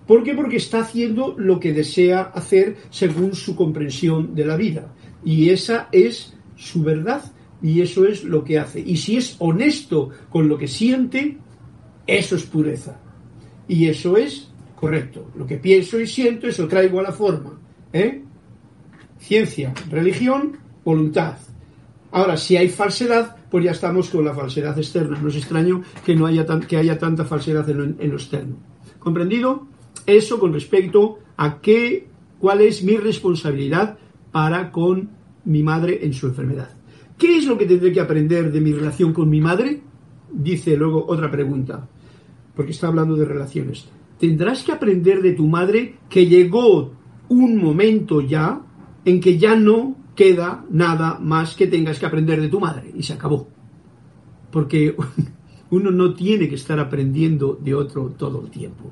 [0.05, 0.33] ¿Por qué?
[0.33, 4.93] Porque está haciendo lo que desea hacer según su comprensión de la vida.
[5.25, 7.23] Y esa es su verdad
[7.61, 8.79] y eso es lo que hace.
[8.79, 11.37] Y si es honesto con lo que siente,
[12.05, 13.01] eso es pureza.
[13.67, 15.29] Y eso es correcto.
[15.35, 17.59] Lo que pienso y siento, eso traigo a la forma.
[17.91, 18.23] ¿eh?
[19.19, 21.37] Ciencia, religión, voluntad.
[22.11, 25.19] Ahora, si hay falsedad, pues ya estamos con la falsedad externa.
[25.21, 28.55] No es extraño que, no haya, que haya tanta falsedad en en lo externo.
[28.99, 29.67] ¿Comprendido?
[30.05, 32.07] Eso con respecto a qué,
[32.39, 33.97] cuál es mi responsabilidad
[34.31, 35.09] para con
[35.45, 36.69] mi madre en su enfermedad.
[37.17, 39.81] ¿Qué es lo que tendré que aprender de mi relación con mi madre?
[40.31, 41.87] Dice luego otra pregunta,
[42.55, 43.87] porque está hablando de relaciones.
[44.19, 46.91] Tendrás que aprender de tu madre que llegó
[47.29, 48.61] un momento ya
[49.05, 53.03] en que ya no queda nada más que tengas que aprender de tu madre y
[53.03, 53.47] se acabó.
[54.51, 54.95] Porque
[55.69, 58.91] uno no tiene que estar aprendiendo de otro todo el tiempo.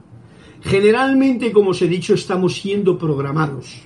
[0.62, 3.82] Generalmente, como os he dicho, estamos siendo programados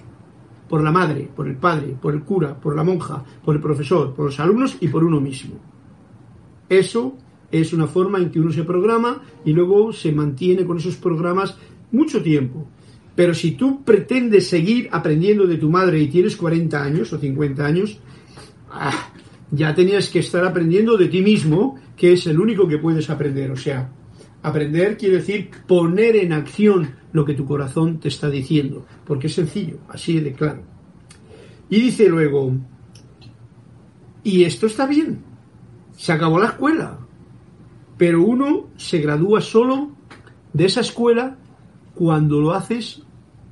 [0.67, 4.13] por la madre, por el padre, por el cura, por la monja, por el profesor,
[4.13, 5.55] por los alumnos y por uno mismo.
[6.67, 7.17] Eso
[7.51, 11.57] es una forma en que uno se programa y luego se mantiene con esos programas
[11.91, 12.67] mucho tiempo.
[13.19, 17.65] Pero si tú pretendes seguir aprendiendo de tu madre y tienes 40 años o 50
[17.65, 17.99] años,
[18.71, 19.11] ah,
[19.51, 23.51] ya tenías que estar aprendiendo de ti mismo, que es el único que puedes aprender.
[23.51, 23.91] O sea,
[24.41, 29.33] aprender quiere decir poner en acción lo que tu corazón te está diciendo, porque es
[29.33, 30.63] sencillo, así de claro.
[31.69, 32.55] Y dice luego,
[34.23, 35.25] y esto está bien,
[35.97, 36.99] se acabó la escuela,
[37.97, 39.91] pero uno se gradúa solo
[40.53, 41.35] de esa escuela
[41.95, 43.03] cuando lo haces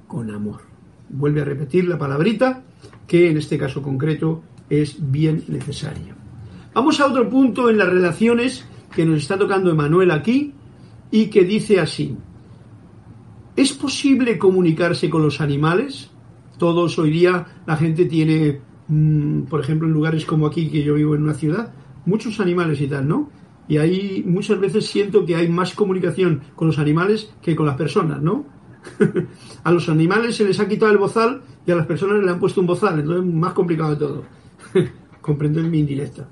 [0.08, 0.62] con amor.
[1.10, 2.64] Vuelve a repetir la palabrita,
[3.06, 6.16] que en este caso concreto es bien necesaria.
[6.74, 10.54] Vamos a otro punto en las relaciones que nos está tocando Emanuel aquí
[11.12, 12.16] y que dice así.
[13.56, 16.12] ¿Es posible comunicarse con los animales?
[16.58, 20.94] Todos hoy día la gente tiene, mm, por ejemplo, en lugares como aquí, que yo
[20.94, 21.74] vivo en una ciudad,
[22.06, 23.30] muchos animales y tal, ¿no?
[23.68, 27.76] Y ahí muchas veces siento que hay más comunicación con los animales que con las
[27.76, 28.46] personas, ¿no?
[29.64, 32.40] a los animales se les ha quitado el bozal y a las personas le han
[32.40, 34.24] puesto un bozal, entonces es más complicado de todo.
[35.22, 36.28] Comprended mi indirecta.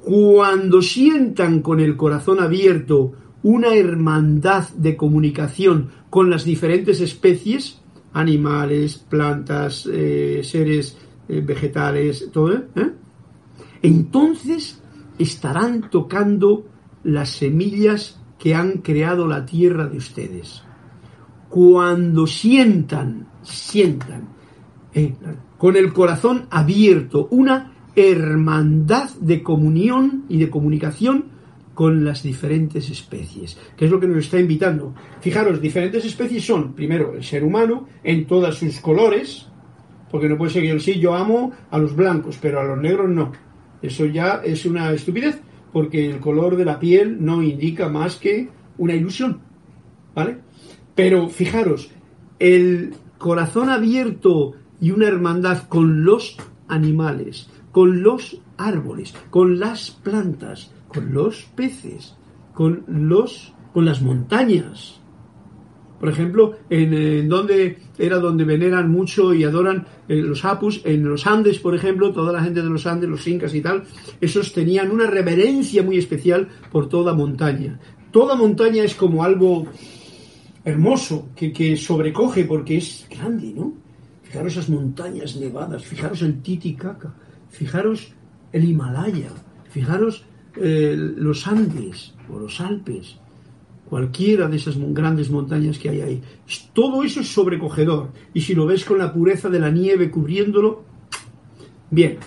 [0.00, 7.80] Cuando sientan con el corazón abierto una hermandad de comunicación con las diferentes especies,
[8.12, 10.96] animales, plantas, eh, seres
[11.28, 12.92] eh, vegetales, todo, ¿eh?
[13.82, 14.80] entonces
[15.18, 16.66] estarán tocando
[17.04, 20.62] las semillas que han creado la tierra de ustedes.
[21.48, 24.28] Cuando sientan, sientan,
[25.56, 31.38] con el corazón abierto, una hermandad de comunión y de comunicación
[31.74, 34.94] con las diferentes especies, que es lo que nos está invitando.
[35.20, 39.46] Fijaros, diferentes especies son, primero, el ser humano en todos sus colores,
[40.10, 43.08] porque no puede ser que sí, yo amo a los blancos, pero a los negros
[43.08, 43.30] no.
[43.80, 45.40] Eso ya es una estupidez,
[45.72, 49.40] porque el color de la piel no indica más que una ilusión,
[50.14, 50.38] ¿vale?
[50.98, 51.90] Pero fijaros,
[52.40, 56.36] el corazón abierto y una hermandad con los
[56.66, 62.16] animales, con los árboles, con las plantas, con los peces,
[62.52, 65.00] con los con las montañas,
[66.00, 71.08] Por ejemplo, en, en donde era donde veneran mucho y adoran eh, los apus, en
[71.08, 73.84] los Andes, por ejemplo, toda la gente de los Andes, los incas y tal,
[74.20, 77.78] esos tenían una reverencia muy especial por toda montaña.
[78.10, 79.68] Toda montaña es como algo
[80.68, 83.74] hermoso que, que sobrecoge porque es grande, ¿no?
[84.22, 87.14] Fijaros esas montañas nevadas, fijaros el Titicaca,
[87.48, 88.12] fijaros
[88.52, 89.30] el Himalaya,
[89.70, 90.24] fijaros
[90.56, 93.16] eh, los Andes o los Alpes,
[93.88, 96.22] cualquiera de esas grandes montañas que hay ahí.
[96.72, 98.12] Todo eso es sobrecogedor.
[98.34, 100.84] Y si lo ves con la pureza de la nieve cubriéndolo,
[101.90, 102.18] bien,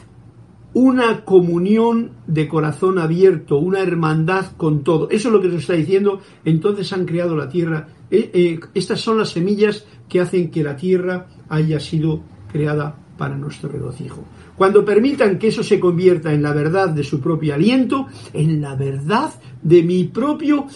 [0.74, 5.10] una comunión de corazón abierto, una hermandad con todo.
[5.10, 6.22] Eso es lo que nos está diciendo.
[6.46, 7.88] Entonces han creado la tierra.
[8.12, 13.38] Eh, eh, estas son las semillas que hacen que la tierra haya sido creada para
[13.38, 14.26] nuestro regocijo.
[14.58, 18.76] Cuando permitan que eso se convierta en la verdad de su propio aliento, en la
[18.76, 19.32] verdad
[19.62, 20.68] de mi propio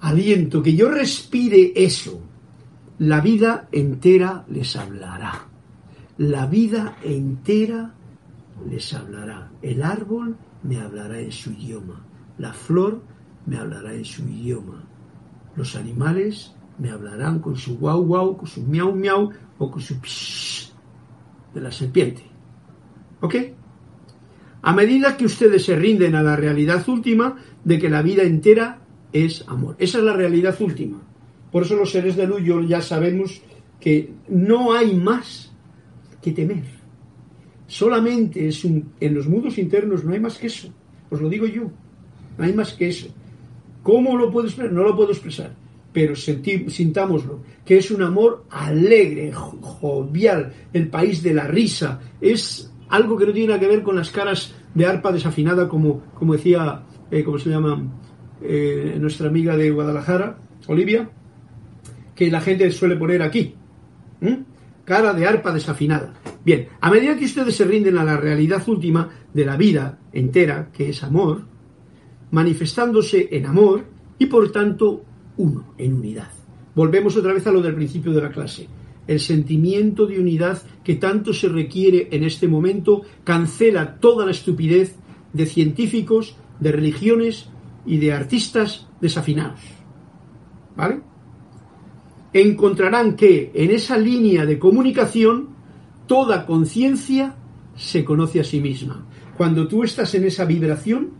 [0.00, 2.20] aliento, que yo respire eso,
[2.98, 5.48] la vida entera les hablará.
[6.18, 7.94] La vida entera
[8.68, 9.50] les hablará.
[9.62, 12.04] El árbol me hablará en su idioma.
[12.38, 13.02] La flor
[13.46, 14.84] me hablará en su idioma.
[15.56, 19.94] Los animales me hablarán con su guau guau, con su miau miau o con su
[20.00, 20.72] psh
[21.54, 22.22] de la serpiente.
[23.20, 23.34] ¿Ok?
[24.62, 28.78] A medida que ustedes se rinden a la realidad última de que la vida entera
[29.12, 29.76] es amor.
[29.78, 31.00] Esa es la realidad última.
[31.50, 33.42] Por eso los seres de luz ya sabemos
[33.80, 35.52] que no hay más
[36.22, 36.64] que temer.
[37.66, 40.68] Solamente es un, en los mundos internos no hay más que eso.
[41.10, 41.70] Os lo digo yo.
[42.38, 43.08] No hay más que eso.
[43.82, 44.72] ¿Cómo lo puedo expresar?
[44.72, 45.54] No lo puedo expresar.
[45.92, 52.00] Pero sintámoslo, que es un amor alegre, jovial, el país de la risa.
[52.20, 56.02] Es algo que no tiene nada que ver con las caras de arpa desafinada, como,
[56.14, 57.82] como decía, eh, ¿cómo se llama?
[58.40, 61.10] Eh, nuestra amiga de Guadalajara, Olivia,
[62.14, 63.54] que la gente suele poner aquí.
[64.84, 66.14] Cara de arpa desafinada.
[66.44, 70.70] Bien, a medida que ustedes se rinden a la realidad última de la vida entera,
[70.72, 71.42] que es amor,
[72.30, 73.84] manifestándose en amor
[74.18, 75.04] y por tanto
[75.36, 76.30] uno, en unidad.
[76.74, 78.68] Volvemos otra vez a lo del principio de la clase.
[79.06, 84.96] El sentimiento de unidad que tanto se requiere en este momento cancela toda la estupidez
[85.32, 87.48] de científicos, de religiones
[87.84, 89.60] y de artistas desafinados.
[90.76, 91.00] ¿Vale?
[92.32, 95.48] Encontrarán que en esa línea de comunicación
[96.06, 97.36] toda conciencia
[97.76, 99.06] se conoce a sí misma.
[99.36, 101.10] Cuando tú estás en esa vibración,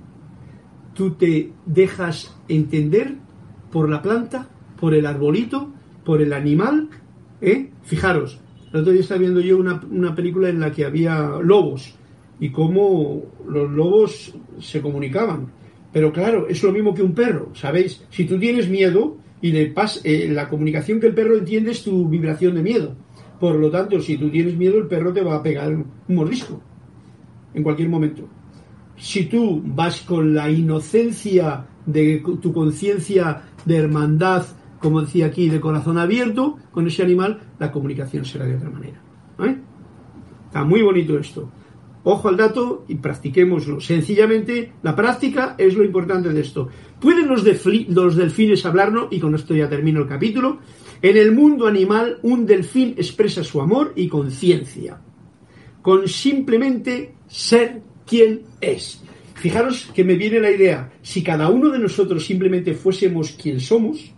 [0.94, 3.16] tú te dejas entender
[3.72, 4.48] por la planta,
[4.78, 5.72] por el arbolito,
[6.04, 6.88] por el animal.
[7.40, 7.70] ¿eh?
[7.82, 8.38] Fijaros,
[8.72, 11.94] el otro día estaba viendo yo una, película en la que había lobos
[12.38, 15.48] y cómo los lobos se comunicaban
[15.92, 18.02] pero claro, es lo mismo que un perro, ¿sabéis?
[18.10, 21.84] Si tú tienes miedo y le pas, eh, la comunicación que el perro entiende es
[21.84, 22.96] tu vibración de miedo.
[23.38, 26.62] Por lo tanto, si tú tienes miedo, el perro te va a pegar un mordisco
[27.52, 28.26] en cualquier momento.
[28.96, 34.46] Si tú vas con la inocencia de tu conciencia de hermandad,
[34.80, 39.00] como decía aquí, de corazón abierto con ese animal, la comunicación será de otra manera.
[39.40, 39.56] ¿eh?
[40.46, 41.48] Está muy bonito esto.
[42.04, 43.80] Ojo al dato y practiquémoslo.
[43.80, 46.68] Sencillamente, la práctica es lo importante de esto.
[47.00, 47.44] ¿Pueden los,
[47.88, 49.06] los delfines hablarnos?
[49.10, 50.58] Y con esto ya termino el capítulo.
[51.00, 55.00] En el mundo animal, un delfín expresa su amor y conciencia.
[55.80, 59.02] Con simplemente ser quien es.
[59.34, 64.12] Fijaros que me viene la idea, si cada uno de nosotros simplemente fuésemos quien somos,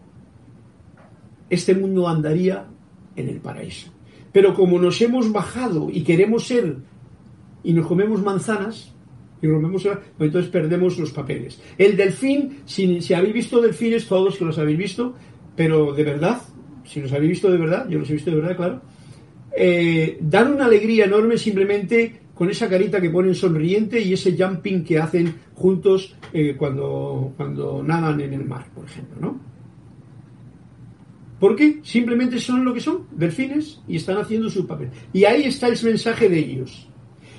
[1.50, 2.66] este mundo andaría
[3.16, 3.92] en el paraíso.
[4.32, 6.76] Pero como nos hemos bajado y queremos ser
[7.62, 8.92] y nos comemos manzanas
[9.40, 11.60] y rompemos, pues entonces perdemos los papeles.
[11.78, 15.14] El delfín, si, habéis visto delfines, todos que los habéis visto,
[15.54, 16.40] pero de verdad,
[16.84, 18.82] si los habéis visto de verdad, yo los he visto de verdad, claro,
[19.56, 24.82] eh, dan una alegría enorme simplemente con esa carita que ponen sonriente y ese jumping
[24.84, 29.40] que hacen juntos eh, cuando, cuando nadan en el mar, por ejemplo, ¿no?
[31.38, 34.90] Porque simplemente son lo que son, delfines, y están haciendo su papel.
[35.12, 36.88] Y ahí está el mensaje de ellos.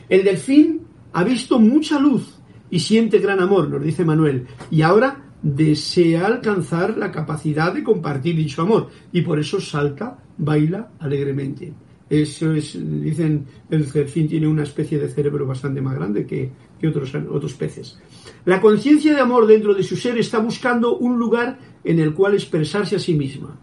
[0.09, 0.81] El delfín
[1.13, 2.37] ha visto mucha luz
[2.69, 8.35] y siente gran amor, nos dice Manuel, y ahora desea alcanzar la capacidad de compartir
[8.35, 11.73] dicho amor y por eso salta, baila alegremente.
[12.09, 16.87] Eso es, dicen, el delfín tiene una especie de cerebro bastante más grande que, que
[16.87, 17.99] otros, otros peces.
[18.45, 22.35] La conciencia de amor dentro de su ser está buscando un lugar en el cual
[22.35, 23.59] expresarse a sí misma.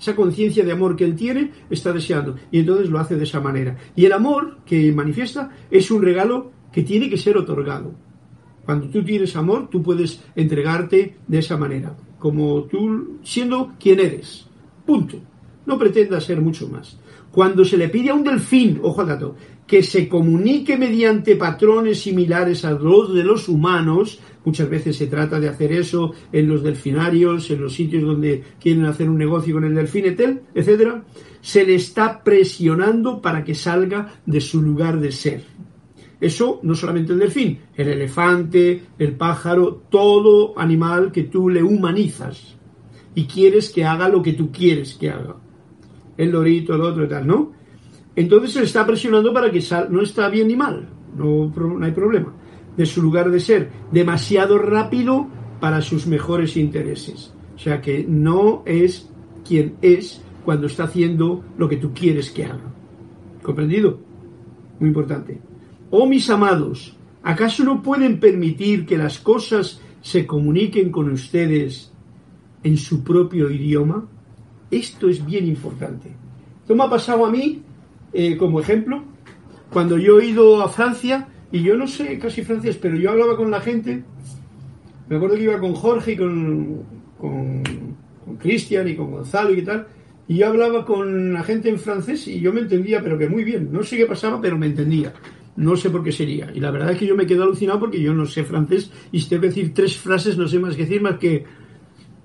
[0.00, 3.40] Esa conciencia de amor que él tiene está deseando y entonces lo hace de esa
[3.40, 3.76] manera.
[3.94, 7.94] Y el amor que manifiesta es un regalo que tiene que ser otorgado.
[8.64, 14.46] Cuando tú tienes amor, tú puedes entregarte de esa manera, como tú siendo quien eres.
[14.86, 15.18] Punto.
[15.66, 16.98] No pretenda ser mucho más.
[17.32, 22.02] Cuando se le pide a un delfín, ojo al dato, que se comunique mediante patrones
[22.02, 26.64] similares a los de los humanos, muchas veces se trata de hacer eso en los
[26.64, 30.06] delfinarios, en los sitios donde quieren hacer un negocio con el delfín,
[30.54, 31.04] etcétera,
[31.40, 35.44] se le está presionando para que salga de su lugar de ser.
[36.20, 42.56] Eso no solamente el delfín, el elefante, el pájaro, todo animal que tú le humanizas
[43.14, 45.36] y quieres que haga lo que tú quieres que haga.
[46.20, 47.52] El lorito, el otro y tal, ¿no?
[48.14, 51.92] Entonces se está presionando para que sal no está bien ni mal, no, no hay
[51.92, 52.34] problema,
[52.76, 55.28] de su lugar de ser, demasiado rápido
[55.60, 57.32] para sus mejores intereses.
[57.54, 59.08] O sea que no es
[59.48, 62.70] quien es cuando está haciendo lo que tú quieres que haga.
[63.42, 63.98] ¿Comprendido?
[64.78, 65.40] Muy importante.
[65.90, 71.92] Oh mis amados, ¿acaso no pueden permitir que las cosas se comuniquen con ustedes
[72.62, 74.06] en su propio idioma?
[74.70, 76.10] Esto es bien importante.
[76.62, 77.62] Esto me ha pasado a mí,
[78.12, 79.02] eh, como ejemplo,
[79.72, 83.36] cuando yo he ido a Francia, y yo no sé casi francés, pero yo hablaba
[83.36, 84.04] con la gente,
[85.08, 86.82] me acuerdo que iba con Jorge y con,
[87.18, 87.62] con,
[88.24, 89.86] con y con Gonzalo y tal,
[90.28, 93.42] y yo hablaba con la gente en francés y yo me entendía, pero que muy
[93.42, 93.68] bien.
[93.72, 95.12] No sé qué pasaba, pero me entendía.
[95.56, 96.52] No sé por qué sería.
[96.54, 99.20] Y la verdad es que yo me quedo alucinado porque yo no sé francés y
[99.20, 101.44] si tengo que decir tres frases no sé más que decir más que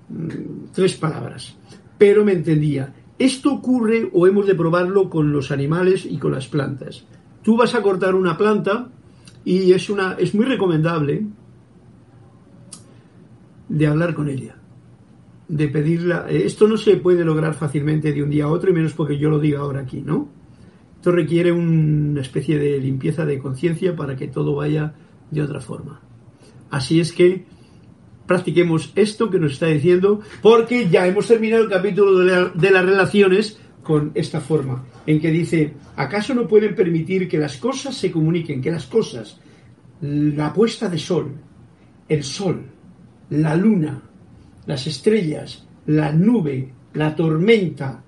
[0.08, 1.56] mm, tres palabras
[1.98, 2.94] pero me entendía.
[3.18, 7.04] Esto ocurre o hemos de probarlo con los animales y con las plantas.
[7.42, 8.88] Tú vas a cortar una planta
[9.44, 11.24] y es, una, es muy recomendable
[13.68, 14.56] de hablar con ella,
[15.48, 16.26] de pedirla.
[16.28, 19.30] Esto no se puede lograr fácilmente de un día a otro y menos porque yo
[19.30, 20.28] lo diga ahora aquí, ¿no?
[20.96, 24.94] Esto requiere una especie de limpieza de conciencia para que todo vaya
[25.30, 26.00] de otra forma.
[26.70, 27.46] Así es que
[28.26, 33.58] practiquemos esto que nos está diciendo, porque ya hemos terminado el capítulo de, las relaciones
[33.82, 38.60] con esta forma, en que dice, ¿acaso no pueden permitir que las cosas se comuniquen,
[38.60, 39.38] que las cosas,
[40.00, 41.32] la puesta de sol,
[42.08, 42.64] el sol,
[43.30, 44.02] la luna,
[44.66, 48.02] las estrellas, la nube, la tormenta,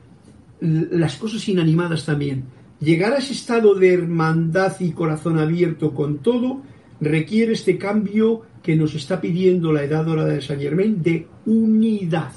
[0.60, 2.44] las cosas inanimadas también,
[2.80, 6.62] llegar a ese estado de hermandad y corazón abierto con todo,
[7.00, 12.32] requiere este cambio que nos está pidiendo la edad dorada de Saint Germain de unidad.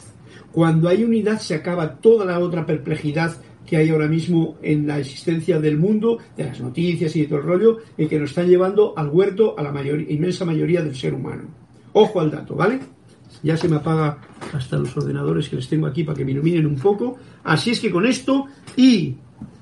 [0.51, 3.35] Cuando hay unidad se acaba toda la otra perplejidad
[3.65, 7.39] que hay ahora mismo en la existencia del mundo, de las noticias y de todo
[7.39, 9.73] el rollo, y que nos están llevando al huerto a la
[10.09, 11.43] inmensa mayoría del ser humano.
[11.93, 12.79] Ojo al dato, ¿vale?
[13.43, 14.17] Ya se me apaga
[14.53, 17.17] hasta los ordenadores que les tengo aquí para que me iluminen un poco.
[17.43, 18.45] Así es que con esto
[18.75, 19.15] y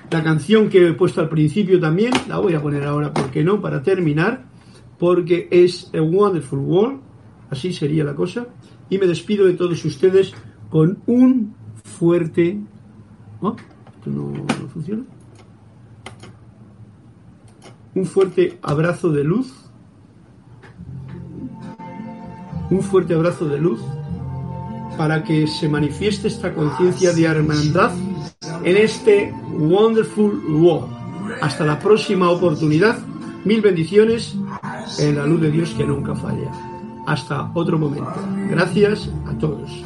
[0.09, 3.43] la canción que he puesto al principio también, la voy a poner ahora, ¿por qué
[3.43, 3.61] no?
[3.61, 4.43] Para terminar
[4.99, 6.99] porque es a wonderful world,
[7.49, 8.47] así sería la cosa,
[8.89, 10.33] y me despido de todos ustedes
[10.69, 12.59] con un fuerte...
[13.41, 13.55] ¿Oh?
[13.95, 15.03] ¿Esto no, no funciona?
[17.95, 19.51] Un fuerte abrazo de luz,
[22.69, 23.81] un fuerte abrazo de luz
[24.95, 27.91] para que se manifieste esta conciencia de hermandad
[28.63, 30.93] en este wonderful world.
[31.41, 32.99] Hasta la próxima oportunidad.
[33.45, 34.35] Mil bendiciones
[34.99, 36.51] en la luz de Dios que nunca falla.
[37.05, 38.13] Hasta otro momento.
[38.49, 39.83] Gracias a todos.